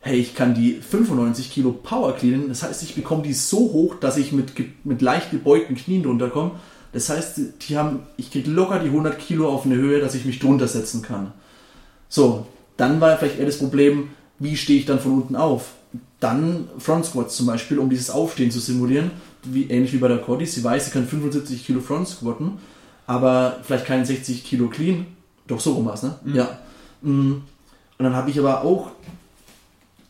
[0.00, 2.48] Hey, ich kann die 95 Kilo Power cleanen.
[2.48, 4.52] Das heißt, ich bekomme die so hoch, dass ich mit,
[4.84, 6.52] mit leicht gebeugten Knien drunter komme.
[6.92, 10.24] Das heißt, die haben, ich kriege locker die 100 Kilo auf eine Höhe, dass ich
[10.24, 11.32] mich drunter setzen kann.
[12.08, 15.72] So, dann war vielleicht eher das Problem, wie stehe ich dann von unten auf?
[16.20, 19.10] Dann Front Squats zum Beispiel, um dieses Aufstehen zu simulieren
[19.44, 20.46] wie, ähnlich wie bei der Cody.
[20.46, 22.58] Sie weiß, sie kann 75 Kilo Front squatten,
[23.06, 25.06] aber vielleicht keinen 60 Kilo Clean.
[25.46, 26.14] Doch, so rum war es, ne?
[26.24, 26.34] Mhm.
[26.34, 26.58] Ja.
[27.02, 27.42] Mm.
[27.98, 28.90] Und dann habe ich aber auch,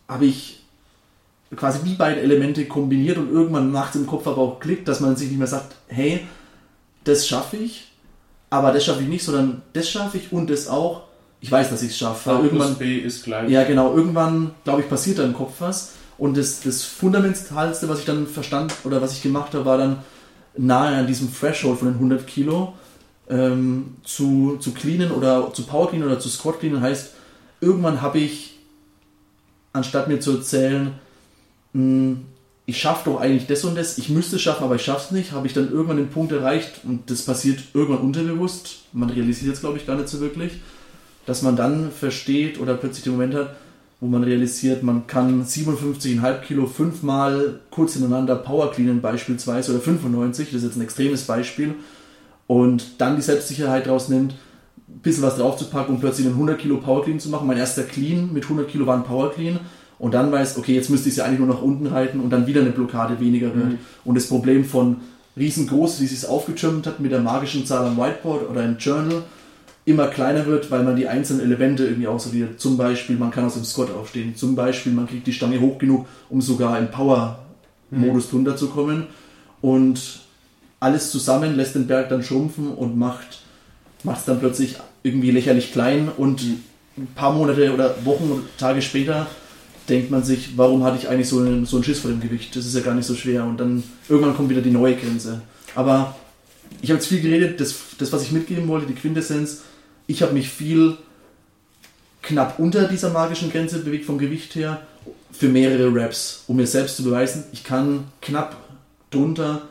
[0.09, 0.61] habe ich
[1.57, 5.17] quasi die beiden Elemente kombiniert und irgendwann nachts im Kopf aber auch klickt, dass man
[5.17, 6.21] sich nicht mehr sagt, hey,
[7.05, 7.93] das schaffe ich,
[8.51, 11.03] aber das schaffe ich nicht, sondern das schaffe ich und das auch.
[11.41, 12.31] Ich weiß, dass ich es schaffe.
[12.31, 13.51] irgendwann B ist gleich.
[13.51, 13.95] Ja, genau.
[13.97, 15.95] Irgendwann, glaube ich, passiert da im Kopf was.
[16.19, 19.99] Und das, das Fundamentalste, was ich dann verstand oder was ich gemacht habe, war dann
[20.57, 22.75] nahe an diesem Threshold von den 100 Kilo
[23.29, 26.81] ähm, zu, zu cleanen oder zu power cleanen oder zu squat cleanen.
[26.81, 27.15] Heißt,
[27.61, 28.59] irgendwann habe ich,
[29.73, 30.93] anstatt mir zu erzählen,
[31.73, 32.27] mh, hm,
[32.65, 35.11] ich schaffe doch eigentlich das und das, ich müsste es schaffen, aber ich schaffe es
[35.11, 39.51] nicht, habe ich dann irgendwann den Punkt erreicht und das passiert irgendwann unterbewusst, man realisiert
[39.51, 40.53] jetzt glaube ich gar nicht so wirklich,
[41.27, 43.57] dass man dann versteht oder plötzlich den Moment hat,
[44.01, 50.49] wo man realisiert, man kann 57,5 Kilo fünfmal kurz hintereinander Power cleanen beispielsweise oder 95,
[50.51, 51.75] das ist jetzt ein extremes Beispiel,
[52.47, 54.35] und dann die Selbstsicherheit rausnimmt,
[54.89, 57.47] ein bisschen was draufzupacken und plötzlich einen 100 Kilo Power Clean zu machen.
[57.47, 59.59] Mein erster Clean mit 100 Kilo war ein Power Clean
[60.03, 62.49] und dann weiß, okay, jetzt müsste ich sie eigentlich nur nach unten halten und dann
[62.49, 63.69] wieder eine Blockade weniger wird.
[63.69, 63.79] Mhm.
[64.05, 64.97] Und das Problem von
[65.37, 69.23] riesengroß, wie sie es aufgetürmt hat mit der magischen Zahl am Whiteboard oder im Journal,
[69.85, 72.59] immer kleiner wird, weil man die einzelnen Elemente irgendwie aussortiert.
[72.59, 74.35] Zum Beispiel, man kann aus dem Squat aufstehen.
[74.35, 79.07] Zum Beispiel, man kriegt die Stange hoch genug, um sogar im Power-Modus drunter zu kommen.
[79.61, 80.23] Und
[80.81, 83.39] alles zusammen lässt den Berg dann schrumpfen und macht
[84.05, 86.09] es dann plötzlich irgendwie lächerlich klein.
[86.17, 86.43] Und
[86.99, 89.29] ein paar Monate oder Wochen oder Tage später
[89.89, 92.55] denkt man sich, warum hatte ich eigentlich so einen, so einen Schiss vor dem Gewicht?
[92.55, 93.45] Das ist ja gar nicht so schwer.
[93.45, 95.43] Und dann irgendwann kommt wieder die neue Grenze.
[95.75, 96.17] Aber
[96.81, 99.63] ich habe jetzt viel geredet, das, das, was ich mitgeben wollte, die Quintessenz,
[100.07, 100.97] ich habe mich viel
[102.23, 104.83] knapp unter dieser magischen Grenze bewegt vom Gewicht her
[105.33, 108.57] für mehrere Reps, um mir selbst zu beweisen, ich kann knapp
[109.11, 109.63] drunter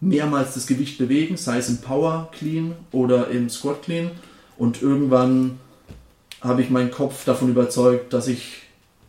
[0.00, 4.10] mehrmals das Gewicht bewegen, sei es im Power Clean oder im Squat Clean
[4.56, 5.58] und irgendwann
[6.40, 8.61] habe ich meinen Kopf davon überzeugt, dass ich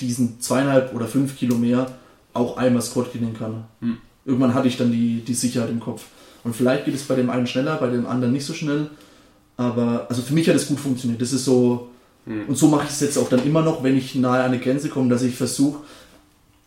[0.07, 1.87] diesen zweieinhalb oder fünf Kilo mehr
[2.33, 3.65] auch einmal Squat cleanen kann.
[3.79, 3.97] Hm.
[4.25, 6.05] Irgendwann hatte ich dann die, die Sicherheit im Kopf.
[6.43, 8.89] Und vielleicht geht es bei dem einen schneller, bei dem anderen nicht so schnell.
[9.57, 11.21] Aber also für mich hat es gut funktioniert.
[11.21, 11.89] Das ist so.
[12.25, 12.47] Hm.
[12.47, 14.59] Und so mache ich es jetzt auch dann immer noch, wenn ich nahe an eine
[14.59, 15.81] Grenze komme, dass ich versuche,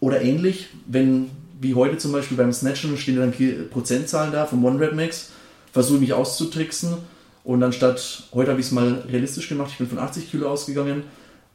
[0.01, 1.31] oder ähnlich, wenn,
[1.61, 3.33] wie heute zum Beispiel beim Snatchen stehen dann
[3.71, 5.31] Prozentzahlen da vom One Rep Max,
[5.73, 6.99] versuche mich auszutricksen.
[7.45, 11.05] Und anstatt, heute habe ich es mal realistisch gemacht, ich bin von 80 Kilo ausgegangen,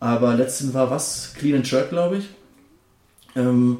[0.01, 1.33] aber letztens war was?
[1.37, 2.25] Clean and Jerk, glaube ich.
[3.35, 3.77] Ähm,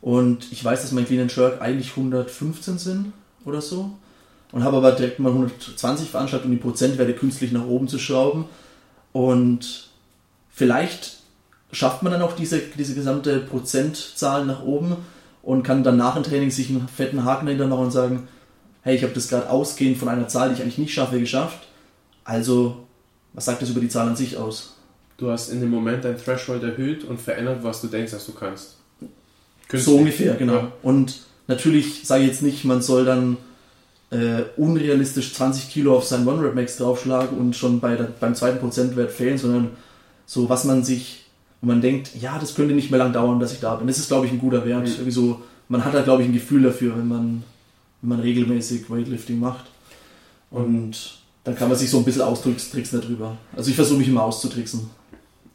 [0.00, 3.12] und ich weiß, dass mein Clean and Jerk eigentlich 115 sind
[3.44, 3.92] oder so.
[4.50, 8.46] Und habe aber direkt mal 120 veranstaltet, um die Prozentwerte künstlich nach oben zu schrauben.
[9.12, 9.88] Und
[10.50, 11.18] vielleicht
[11.70, 14.96] schafft man dann auch diese, diese gesamte Prozentzahl nach oben
[15.42, 18.26] und kann dann nach dem Training sich einen fetten Haken dahinter machen und sagen,
[18.82, 21.68] hey, ich habe das gerade ausgehend von einer Zahl, die ich eigentlich nicht schaffe, geschafft.
[22.24, 22.84] Also,
[23.32, 24.74] was sagt das über die Zahl an sich aus?
[25.16, 28.32] Du hast in dem Moment dein Threshold erhöht und verändert, was du denkst, dass du
[28.32, 28.76] kannst.
[29.68, 29.94] Künstlich.
[29.94, 30.54] So ungefähr, genau.
[30.54, 30.72] Ja.
[30.82, 33.36] Und natürlich sage ich jetzt nicht, man soll dann
[34.10, 38.58] äh, unrealistisch 20 Kilo auf sein One-Rep Max draufschlagen und schon bei der, beim zweiten
[38.58, 39.70] Prozentwert fehlen, sondern
[40.26, 41.24] so, was man sich,
[41.60, 43.86] wo man denkt, ja, das könnte nicht mehr lang dauern, dass ich da bin.
[43.86, 44.86] Das ist, glaube ich, ein guter Wert.
[44.86, 45.10] Mhm.
[45.10, 47.44] so, man hat da, glaube ich, ein Gefühl dafür, wenn man,
[48.02, 49.64] wenn man regelmäßig Weightlifting macht.
[50.50, 53.38] Und dann kann man sich so ein bisschen austricksen darüber.
[53.56, 54.90] Also ich versuche mich immer auszutricksen.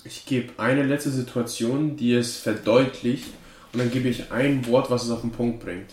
[0.07, 3.27] Ich gebe eine letzte Situation, die es verdeutlicht,
[3.73, 5.89] und dann gebe ich ein Wort, was es auf den Punkt bringt.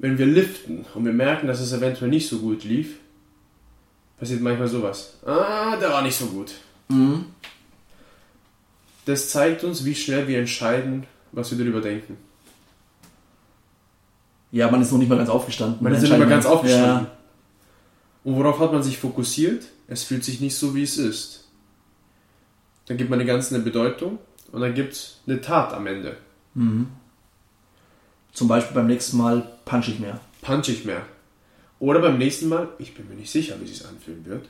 [0.00, 2.96] Wenn wir liften und wir merken, dass es eventuell nicht so gut lief,
[4.18, 5.18] passiert manchmal sowas.
[5.24, 6.52] Ah, der war nicht so gut.
[6.88, 7.26] Mhm.
[9.04, 12.16] Das zeigt uns, wie schnell wir entscheiden, was wir darüber denken.
[14.50, 15.78] Ja, man ist noch nicht mal ganz aufgestanden.
[15.80, 17.06] Man ist nicht mal ganz aufgestanden.
[17.06, 17.16] Ja.
[18.24, 19.66] Und worauf hat man sich fokussiert?
[19.86, 21.41] Es fühlt sich nicht so, wie es ist.
[22.92, 24.18] Dann gibt man dem Ganzen eine Bedeutung
[24.52, 26.14] und dann gibt es eine Tat am Ende.
[26.52, 26.88] Mhm.
[28.34, 30.20] Zum Beispiel beim nächsten Mal punch ich mehr.
[30.42, 31.06] Punch ich mehr.
[31.78, 34.46] Oder beim nächsten Mal, ich bin mir nicht sicher, wie es anfühlen wird.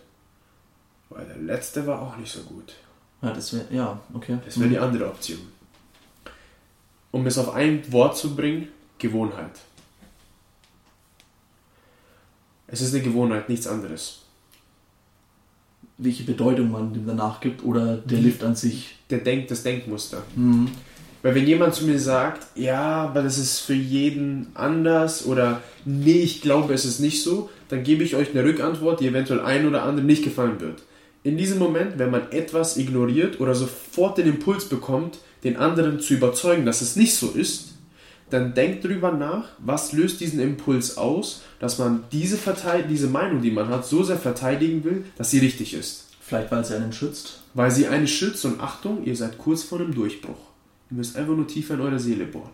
[1.09, 2.75] Weil der letzte war auch nicht so gut.
[3.23, 4.39] Ja, das wäre, ja, okay.
[4.45, 4.73] Das wäre mhm.
[4.73, 5.39] die andere Option.
[7.13, 8.67] Um es auf ein Wort zu bringen,
[8.99, 9.61] Gewohnheit.
[12.67, 14.22] Es ist eine Gewohnheit, nichts anderes
[15.99, 18.97] welche Bedeutung man dem danach gibt oder der Lift an sich.
[19.11, 20.23] Der Denk, das Denkmuster.
[20.37, 20.69] Mhm.
[21.23, 26.21] Weil wenn jemand zu mir sagt, ja, aber das ist für jeden anders oder nee,
[26.21, 29.67] ich glaube, es ist nicht so, dann gebe ich euch eine Rückantwort, die eventuell ein
[29.67, 30.83] oder andere nicht gefallen wird.
[31.23, 36.15] In diesem Moment, wenn man etwas ignoriert oder sofort den Impuls bekommt, den anderen zu
[36.15, 37.72] überzeugen, dass es nicht so ist,
[38.33, 43.43] dann denkt darüber nach, was löst diesen Impuls aus, dass man diese, Verteid diese Meinung,
[43.43, 46.09] die man hat, so sehr verteidigen will, dass sie richtig ist.
[46.21, 47.43] Vielleicht, weil sie einen schützt.
[47.55, 50.39] Weil sie einen schützt und Achtung, ihr seid kurz vor einem Durchbruch.
[50.91, 52.51] Ihr müsst einfach nur tiefer in eure Seele bohren.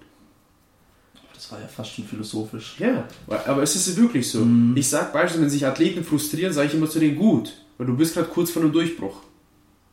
[1.33, 2.75] Das war ja fast schon philosophisch.
[2.81, 4.45] Ja, aber es ist wirklich so.
[4.45, 4.77] Mhm.
[4.77, 7.97] Ich sage beispielsweise, wenn sich Athleten frustrieren, sage ich immer zu denen, gut, weil du
[7.97, 9.23] bist gerade kurz vor einem Durchbruch.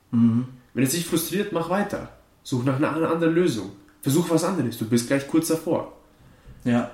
[0.09, 0.45] Mhm.
[0.73, 2.09] Wenn es dich frustriert, mach weiter.
[2.41, 3.71] Such nach einer anderen Lösung.
[4.05, 5.91] Versuch was anderes, du bist gleich kurz davor.
[6.63, 6.91] Ja.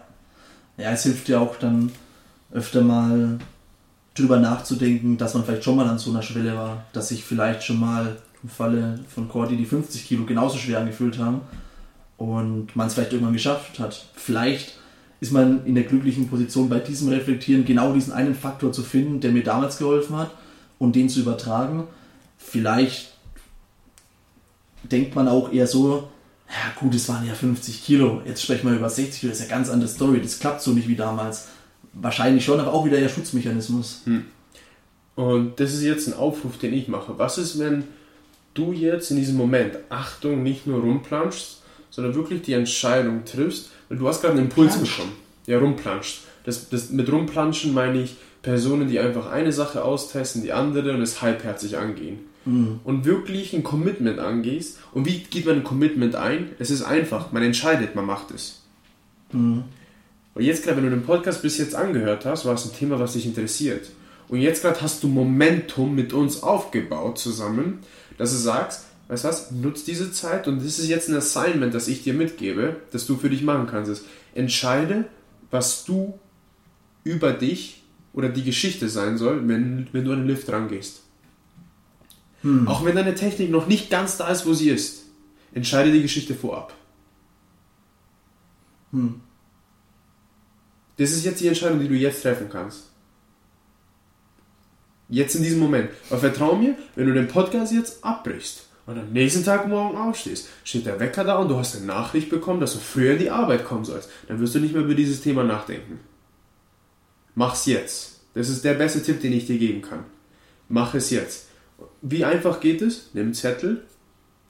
[0.78, 1.92] Ja, es hilft ja auch dann
[2.54, 3.38] öfter mal
[4.16, 7.64] drüber nachzudenken, dass man vielleicht schon mal an so einer Schwelle war, dass sich vielleicht
[7.64, 11.42] schon mal im Falle von Cordy die 50 Kilo genauso schwer angefühlt haben
[12.16, 14.06] und man es vielleicht irgendwann geschafft hat.
[14.16, 14.78] Vielleicht
[15.20, 19.20] ist man in der glücklichen Position, bei diesem Reflektieren genau diesen einen Faktor zu finden,
[19.20, 20.32] der mir damals geholfen hat
[20.80, 21.90] und den zu übertragen.
[22.38, 23.12] Vielleicht
[24.84, 26.08] denkt man auch eher so,
[26.52, 29.48] ja gut, es waren ja 50 Kilo, jetzt sprechen wir über 60 Kilo, das ist
[29.48, 31.48] ja eine ganz andere Story, das klappt so nicht wie damals.
[31.94, 34.02] Wahrscheinlich schon, aber auch wieder der Schutzmechanismus.
[34.06, 34.26] Hm.
[35.16, 37.18] Und das ist jetzt ein Aufruf, den ich mache.
[37.18, 37.86] Was ist, wenn
[38.54, 43.98] du jetzt in diesem Moment, Achtung, nicht nur rumplanschst, sondern wirklich die Entscheidung triffst, weil
[43.98, 44.98] du hast gerade einen Impuls Plansch.
[44.98, 45.14] bekommen.
[45.48, 46.22] Ja, rumplanschst.
[46.46, 51.02] Das, das, mit rumplanschen meine ich, Personen, die einfach eine Sache austesten, die andere und
[51.02, 52.20] es halbherzig angehen.
[52.46, 52.80] Mhm.
[52.84, 54.80] Und wirklich ein Commitment angehst.
[54.94, 56.52] Und wie geht man ein Commitment ein?
[56.60, 57.32] Es ist einfach.
[57.32, 58.62] Man entscheidet, man macht es.
[59.32, 59.64] Mhm.
[60.34, 63.00] Und jetzt gerade, wenn du den Podcast bis jetzt angehört hast, war es ein Thema,
[63.00, 63.90] was dich interessiert.
[64.30, 67.80] Und jetzt gerade hast du Momentum mit uns aufgebaut zusammen,
[68.18, 71.74] dass du sagst, weißt du was, nutz diese Zeit und das ist jetzt ein Assignment,
[71.74, 73.92] das ich dir mitgebe, das du für dich machen kannst.
[73.92, 75.04] Ist, entscheide,
[75.50, 76.18] was du
[77.04, 77.84] über dich
[78.14, 81.01] oder die Geschichte sein soll, wenn, wenn du an den Lift rangehst.
[82.42, 82.68] Hm.
[82.68, 85.06] Auch wenn deine Technik noch nicht ganz da ist, wo sie ist,
[85.54, 86.74] entscheide die Geschichte vorab.
[88.92, 89.22] Hm.
[90.98, 92.90] Das ist jetzt die Entscheidung, die du jetzt treffen kannst.
[95.10, 95.90] Jetzt in diesem Moment.
[96.10, 100.48] Aber vertrau mir, wenn du den Podcast jetzt abbrichst und am nächsten Tag morgen aufstehst,
[100.64, 103.30] steht der Wecker da und du hast eine Nachricht bekommen, dass du früher in die
[103.30, 106.00] Arbeit kommen sollst, dann wirst du nicht mehr über dieses Thema nachdenken.
[107.36, 108.22] Mach's jetzt.
[108.34, 110.06] Das ist der beste Tipp, den ich dir geben kann.
[110.70, 111.48] Mach es jetzt.
[112.02, 113.10] Wie einfach geht es?
[113.14, 113.84] Nimm einen Zettel,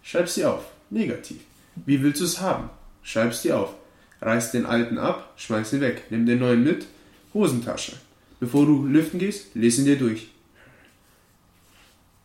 [0.01, 0.63] schreib sie auf.
[0.89, 1.39] Negativ.
[1.85, 2.69] Wie willst du es haben?
[3.03, 3.75] Schreib dir auf.
[4.21, 6.03] Reiß den alten ab, schmeiß ihn weg.
[6.09, 6.85] Nimm den neuen mit,
[7.33, 7.93] Hosentasche.
[8.39, 10.29] Bevor du lüften gehst, lese ihn dir durch.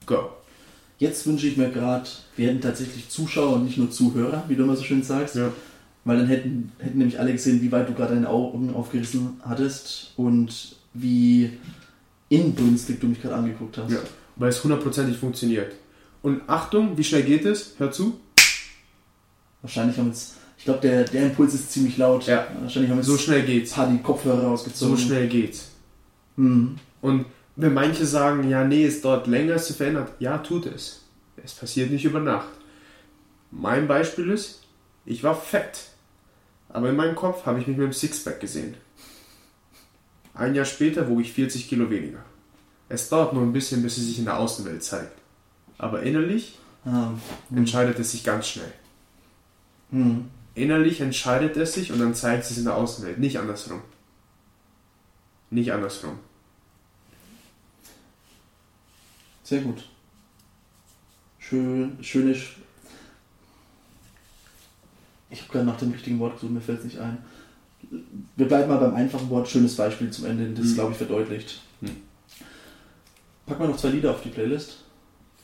[0.05, 0.31] Go.
[0.99, 4.65] Jetzt wünsche ich mir gerade, wir hätten tatsächlich Zuschauer und nicht nur Zuhörer, wie du
[4.65, 5.37] immer so schön sagst.
[5.37, 5.53] Ja.
[6.05, 10.13] Weil dann hätten, hätten nämlich alle gesehen, wie weit du gerade deine Augen aufgerissen hattest
[10.17, 11.51] und wie
[12.29, 13.91] inbrünstig du mich gerade angeguckt hast.
[13.91, 13.99] ja.
[14.37, 15.73] Weil es hundertprozentig funktioniert.
[16.23, 17.75] Und Achtung, wie schnell geht es?
[17.79, 18.21] Hör zu.
[19.63, 22.27] Wahrscheinlich haben jetzt, ich glaube, der, der Impuls ist ziemlich laut.
[22.27, 22.47] Ja.
[22.61, 23.73] Wahrscheinlich haben jetzt So schnell geht's.
[23.73, 24.97] ein paar die Kopfhörer rausgezogen.
[24.97, 25.71] So schnell geht's.
[26.37, 26.77] Hm.
[27.01, 27.27] Und
[27.57, 31.03] wenn manche sagen, ja, nee, es dauert länger, es zu verändern, ja, tut es.
[31.43, 32.49] Es passiert nicht über Nacht.
[33.51, 34.63] Mein Beispiel ist,
[35.05, 35.85] ich war fett.
[36.69, 38.75] Aber in meinem Kopf habe ich mich mit dem Sixpack gesehen.
[40.35, 42.23] Ein Jahr später wog ich 40 Kilo weniger.
[42.89, 45.13] Es dauert nur ein bisschen, bis es sich in der Außenwelt zeigt.
[45.79, 47.11] Aber innerlich Ah,
[47.55, 48.73] entscheidet es sich ganz schnell.
[49.91, 50.31] hm.
[50.55, 53.19] Innerlich entscheidet es sich und dann zeigt es sich in der Außenwelt.
[53.19, 53.81] Nicht andersrum.
[55.51, 56.19] Nicht andersrum.
[59.45, 59.85] Sehr gut.
[61.39, 62.35] Schön, schöne.
[62.35, 62.57] Sch
[65.29, 67.19] ich habe gerade nach dem richtigen Wort gesucht, mir fällt es nicht ein.
[68.37, 70.75] Wir bleiben mal beim einfachen Wort, schönes Beispiel zum Ende, das Hm.
[70.75, 71.61] glaube ich verdeutlicht.
[73.47, 73.53] Hm.
[73.53, 74.79] Pack mal noch zwei Lieder auf die Playlist.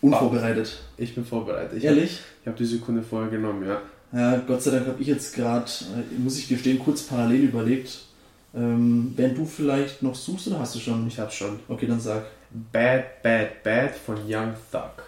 [0.00, 0.80] Unvorbereitet.
[0.96, 1.78] Ich bin vorbereitet.
[1.78, 2.20] Ich Ehrlich?
[2.40, 3.80] Ich habe die Sekunde vorher genommen, ja.
[4.12, 8.00] Ja, Gott sei Dank habe ich jetzt gerade, äh, muss ich gestehen, kurz parallel überlegt.
[8.54, 11.06] Ähm, während du vielleicht noch suchst oder hast du schon?
[11.06, 11.60] Ich hab's schon.
[11.68, 12.24] Okay, dann sag.
[12.72, 15.04] Bad, Bad, Bad von Young Thug.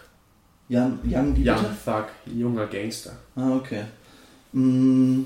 [0.68, 1.76] Jan, die Young bitte?
[1.84, 3.12] Thug, junger Gangster.
[3.36, 3.82] Ah, okay.
[4.52, 5.24] Mm,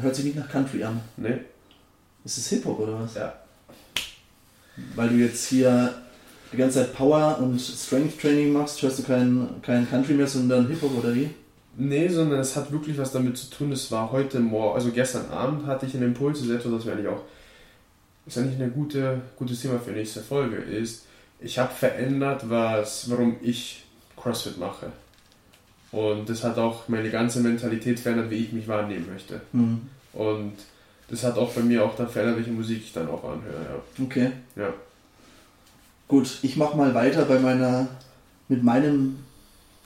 [0.00, 1.00] hört sich nicht nach Country an.
[1.16, 1.40] Ne?
[2.24, 3.14] Ist es Hip-Hop oder was?
[3.14, 3.34] Ja.
[4.94, 5.92] Weil du jetzt hier
[6.52, 10.68] die ganze Zeit Power und Strength Training machst, hörst du kein, kein Country mehr, sondern
[10.68, 11.30] Hip-Hop oder wie?
[11.76, 13.72] Nee, sondern es hat wirklich was damit zu tun.
[13.72, 16.86] Es war heute Morgen, also gestern Abend hatte ich einen Impuls, das ist etwas, was
[16.86, 17.22] wir eigentlich auch,
[18.26, 21.04] ist eigentlich eine gute, gutes Thema für nächste Folge, ist,
[21.40, 23.84] ich habe verändert, was, warum ich
[24.16, 24.86] CrossFit mache.
[25.92, 29.40] Und das hat auch meine ganze Mentalität verändert, wie ich mich wahrnehmen möchte.
[29.52, 29.82] Hm.
[30.12, 30.54] Und
[31.08, 33.82] das hat auch bei mir auch dann verändert, welche Musik ich dann auch anhöre.
[34.02, 34.32] Okay.
[34.56, 34.72] Ja.
[36.08, 37.88] Gut, ich mach mal weiter bei meiner,
[38.48, 39.16] mit meinem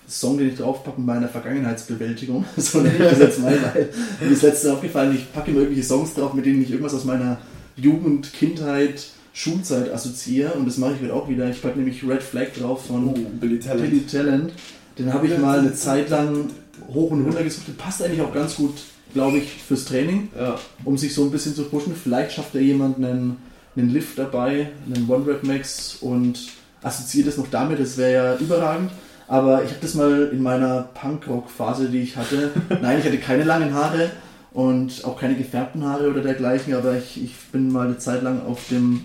[0.08, 2.44] Song, den ich draufpacke, meiner Vergangenheitsbewältigung.
[2.56, 3.88] So nenne ich das jetzt mal, weil
[4.20, 7.04] mir ist letztens aufgefallen, ich packe immer irgendwelche Songs drauf, mit denen ich irgendwas aus
[7.04, 7.38] meiner
[7.76, 10.52] Jugend, Kindheit, Schulzeit assoziiere.
[10.54, 11.48] Und das mache ich heute auch wieder.
[11.48, 14.52] Ich packe nämlich Red Flag drauf von Billy Billy Talent.
[14.98, 16.50] Den habe ich mal eine Zeit lang
[16.92, 17.68] hoch und runter gesucht.
[17.68, 18.74] Der passt eigentlich auch ganz gut,
[19.14, 20.58] glaube ich, fürs Training, Ja.
[20.84, 21.94] um sich so ein bisschen zu pushen.
[21.94, 23.36] Vielleicht schafft ja jemand einen,
[23.76, 26.38] einen Lift dabei, einen One-Rep-Max und
[26.82, 27.80] assoziiert es noch damit.
[27.80, 28.90] Das wäre ja überragend.
[29.28, 32.50] Aber ich habe das mal in meiner Punkrock-Phase, die ich hatte.
[32.82, 34.10] Nein, ich hatte keine langen Haare
[34.52, 38.44] und auch keine gefärbten Haare oder dergleichen, aber ich, ich bin mal eine Zeit lang
[38.44, 39.02] auf dem,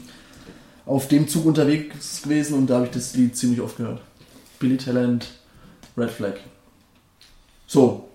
[0.86, 4.02] auf dem Zug unterwegs gewesen und da habe ich das Lied ziemlich oft gehört.
[4.58, 5.28] Billy Talent,
[5.96, 6.34] Red Flag.
[7.68, 8.10] So.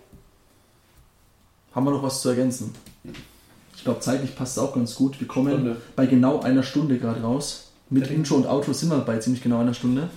[1.72, 2.74] Haben wir noch was zu ergänzen?
[3.80, 5.18] Ich glaube, zeitlich passt es auch ganz gut.
[5.20, 5.76] Wir kommen Stunde.
[5.96, 7.70] bei genau einer Stunde gerade raus.
[7.88, 8.14] Mit Okay.
[8.14, 10.10] Intro und Outro sind wir bei ziemlich genau einer Stunde.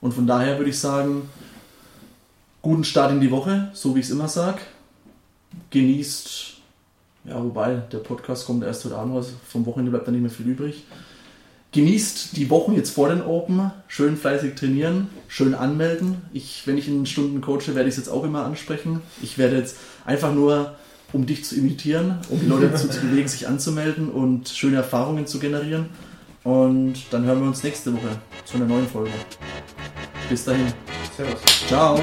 [0.00, 1.28] Und von daher würde ich sagen,
[2.60, 4.58] guten Start in die Woche, so wie ich es immer sage.
[5.70, 6.54] Genießt,
[7.26, 10.30] ja, wobei der Podcast kommt erst heute Abend raus, vom Wochenende bleibt da nicht mehr
[10.32, 10.82] viel übrig.
[11.70, 16.16] Genießt die Wochen jetzt vor den Open, schön fleißig trainieren, schön anmelden.
[16.32, 19.02] Ich, wenn ich in Stunden coache, werde ich es jetzt auch immer ansprechen.
[19.22, 20.74] Ich werde jetzt einfach nur,
[21.12, 25.26] um dich zu imitieren, um die Leute dazu zu bewegen, sich anzumelden und schöne Erfahrungen
[25.26, 25.86] zu generieren.
[26.44, 29.10] Und dann hören wir uns nächste Woche zu einer neuen Folge.
[30.28, 30.66] Bis dahin.
[31.16, 31.40] Servus.
[31.66, 32.00] Ciao.